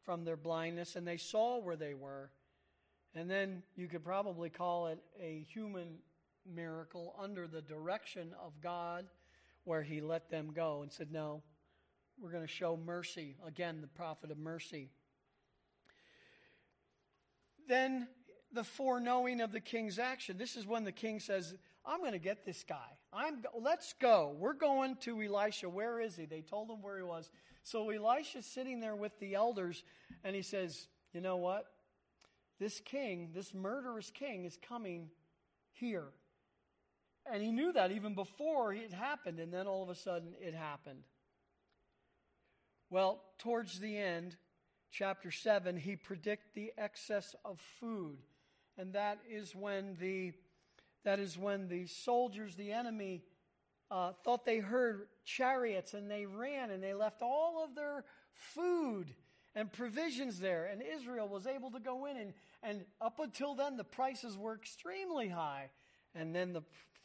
[0.05, 2.31] from their blindness, and they saw where they were.
[3.15, 5.99] And then you could probably call it a human
[6.47, 9.07] miracle under the direction of God,
[9.65, 11.43] where he let them go and said, No,
[12.21, 13.37] we're going to show mercy.
[13.47, 14.91] Again, the prophet of mercy.
[17.69, 18.09] Then
[18.53, 20.37] the foreknowing of the king's action.
[20.37, 22.99] This is when the king says, I'm going to get this guy.
[23.13, 24.37] I'm, let's go.
[24.39, 25.69] We're going to Elisha.
[25.69, 26.27] Where is he?
[26.27, 27.31] They told him where he was.
[27.63, 29.85] So Elisha's sitting there with the elders,
[30.25, 31.67] and he says, You know what?
[32.59, 35.09] This king, this murderous king, is coming
[35.73, 36.09] here.
[37.31, 40.55] And he knew that even before it happened, and then all of a sudden it
[40.55, 41.05] happened.
[42.91, 44.37] Well, towards the end,
[44.91, 48.19] chapter 7, he predict the excess of food.
[48.77, 50.33] And that is when the
[51.05, 53.23] that is when the soldiers, the enemy,
[53.91, 58.05] uh, thought they heard chariots and they ran and they left all of their
[58.35, 59.13] food
[59.55, 60.67] and provisions there.
[60.67, 62.17] And Israel was able to go in.
[62.17, 65.71] And, and up until then, the prices were extremely high.
[66.15, 66.63] And then the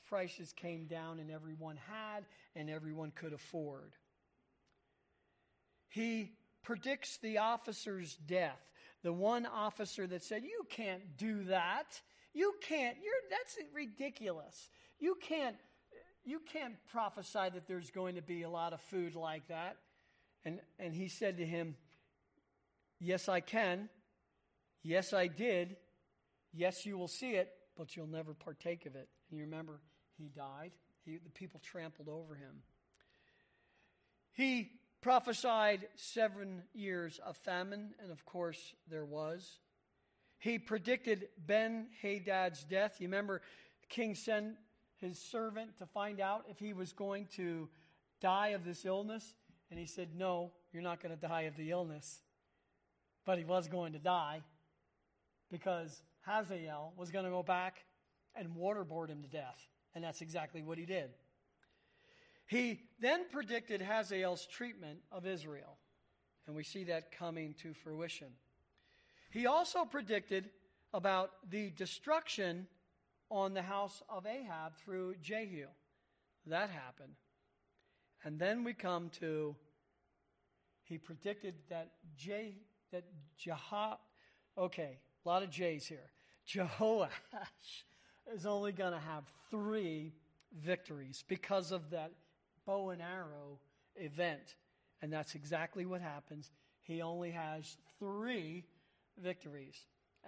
[0.08, 3.94] prices came down and everyone had and everyone could afford.
[5.90, 6.32] He
[6.64, 8.60] predicts the officer's death.
[9.04, 12.02] The one officer that said, You can't do that.
[12.34, 12.98] You can't.
[12.98, 14.70] You're, that's ridiculous.
[15.00, 15.56] You can't
[16.28, 19.78] you can't prophesy that there's going to be a lot of food like that.
[20.44, 21.76] And, and he said to him,
[23.00, 23.88] Yes, I can.
[24.84, 25.78] Yes, I did.
[26.54, 29.08] Yes, you will see it, but you'll never partake of it.
[29.30, 29.80] And you remember,
[30.18, 30.72] he died.
[31.06, 32.64] He, the people trampled over him.
[34.34, 39.60] He prophesied seven years of famine, and of course, there was.
[40.40, 42.98] He predicted Ben Hadad's death.
[43.00, 43.42] You remember,
[43.90, 44.56] King sent
[44.98, 47.70] his servant to find out if he was going to
[48.22, 49.34] die of this illness.
[49.70, 52.22] And he said, No, you're not going to die of the illness.
[53.26, 54.42] But he was going to die
[55.52, 57.84] because Hazael was going to go back
[58.36, 59.68] and waterboard him to death.
[59.98, 61.10] And that's exactly what he did.
[62.46, 65.80] He then predicted Hazael's treatment of Israel.
[66.46, 68.28] And we see that coming to fruition.
[69.32, 70.52] He also predicted
[70.94, 72.68] about the destruction
[73.32, 75.66] on the house of Ahab through Jehu.
[76.46, 77.16] That happened.
[78.24, 79.56] And then we come to
[80.84, 82.54] he predicted that J
[82.92, 83.98] that Jah
[84.60, 86.12] okay, a lot of J's here.
[86.48, 87.10] Jehoash
[88.34, 90.14] is only going to have three
[90.64, 92.12] victories because of that
[92.66, 93.60] bow and arrow
[93.96, 94.56] event.
[95.02, 96.52] And that's exactly what happens.
[96.82, 98.66] He only has three
[99.18, 99.76] victories.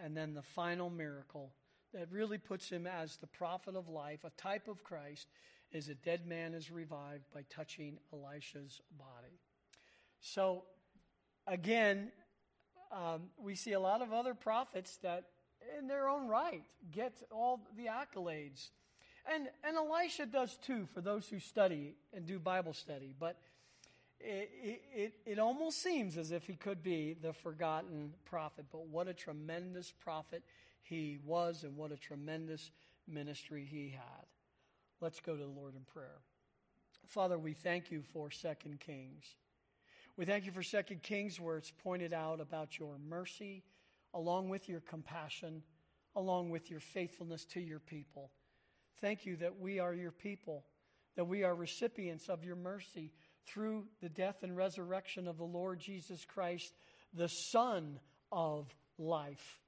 [0.01, 1.51] And then the final miracle
[1.93, 5.27] that really puts him as the prophet of life, a type of Christ,
[5.71, 9.39] is a dead man is revived by touching Elisha's body.
[10.19, 10.63] So,
[11.47, 12.11] again,
[12.91, 15.25] um, we see a lot of other prophets that,
[15.77, 18.69] in their own right, get all the accolades.
[19.31, 23.13] And, and Elisha does too, for those who study and do Bible study.
[23.19, 23.37] But
[24.19, 29.07] it, it, it almost seems as if he could be the forgotten prophet, but what
[29.07, 30.43] a tremendous prophet
[30.81, 32.71] he was, and what a tremendous
[33.07, 34.25] ministry he had.
[35.01, 36.17] Let's go to the Lord in prayer.
[37.05, 39.25] Father, we thank you for Second Kings.
[40.17, 43.63] We thank you for Second Kings, where it's pointed out about your mercy,
[44.13, 45.63] along with your compassion,
[46.15, 48.31] along with your faithfulness to your people.
[49.01, 50.65] Thank you that we are your people,
[51.15, 53.11] that we are recipients of your mercy
[53.45, 56.73] through the death and resurrection of the Lord Jesus Christ,
[57.13, 57.99] the Son
[58.31, 59.59] of life.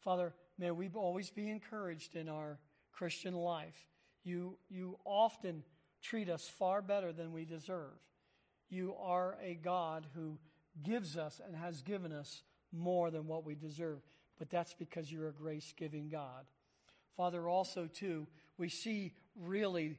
[0.00, 2.58] Father, may we always be encouraged in our
[2.92, 3.88] Christian life.
[4.24, 5.62] You, you often
[6.02, 7.96] treat us far better than we deserve.
[8.68, 10.38] You are a God who
[10.82, 12.42] gives us and has given us
[12.74, 14.00] more than what we deserve.
[14.38, 16.44] But that's because you're a grace giving God.
[17.16, 18.26] Father, also, too,
[18.58, 19.98] we see really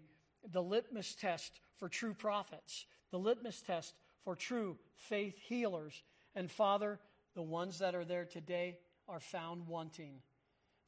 [0.52, 6.04] the litmus test for true prophets, the litmus test for true faith healers.
[6.36, 7.00] And Father,
[7.36, 10.22] the ones that are there today are found wanting.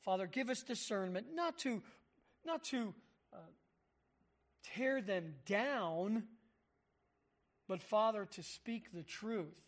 [0.01, 1.81] Father, give us discernment not to,
[2.45, 2.93] not to
[3.33, 3.37] uh,
[4.75, 6.23] tear them down,
[7.67, 9.66] but Father, to speak the truth.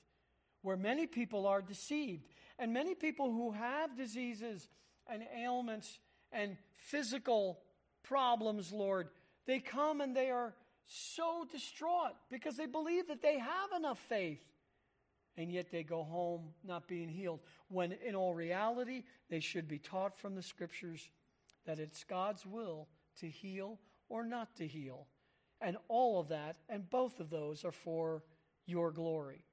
[0.61, 2.25] Where many people are deceived,
[2.57, 4.67] and many people who have diseases
[5.07, 5.99] and ailments
[6.31, 7.59] and physical
[8.03, 9.09] problems, Lord,
[9.45, 10.53] they come and they are
[10.85, 14.43] so distraught because they believe that they have enough faith.
[15.37, 17.39] And yet they go home not being healed.
[17.69, 21.07] When in all reality, they should be taught from the scriptures
[21.65, 22.89] that it's God's will
[23.21, 23.79] to heal
[24.09, 25.07] or not to heal.
[25.61, 28.23] And all of that, and both of those, are for
[28.65, 29.43] your glory.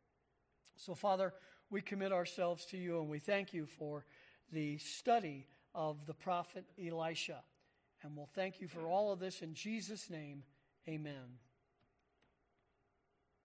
[0.76, 1.32] So, Father,
[1.70, 4.04] we commit ourselves to you and we thank you for
[4.52, 7.42] the study of the prophet Elisha.
[8.02, 10.42] And we'll thank you for all of this in Jesus' name.
[10.88, 11.38] Amen.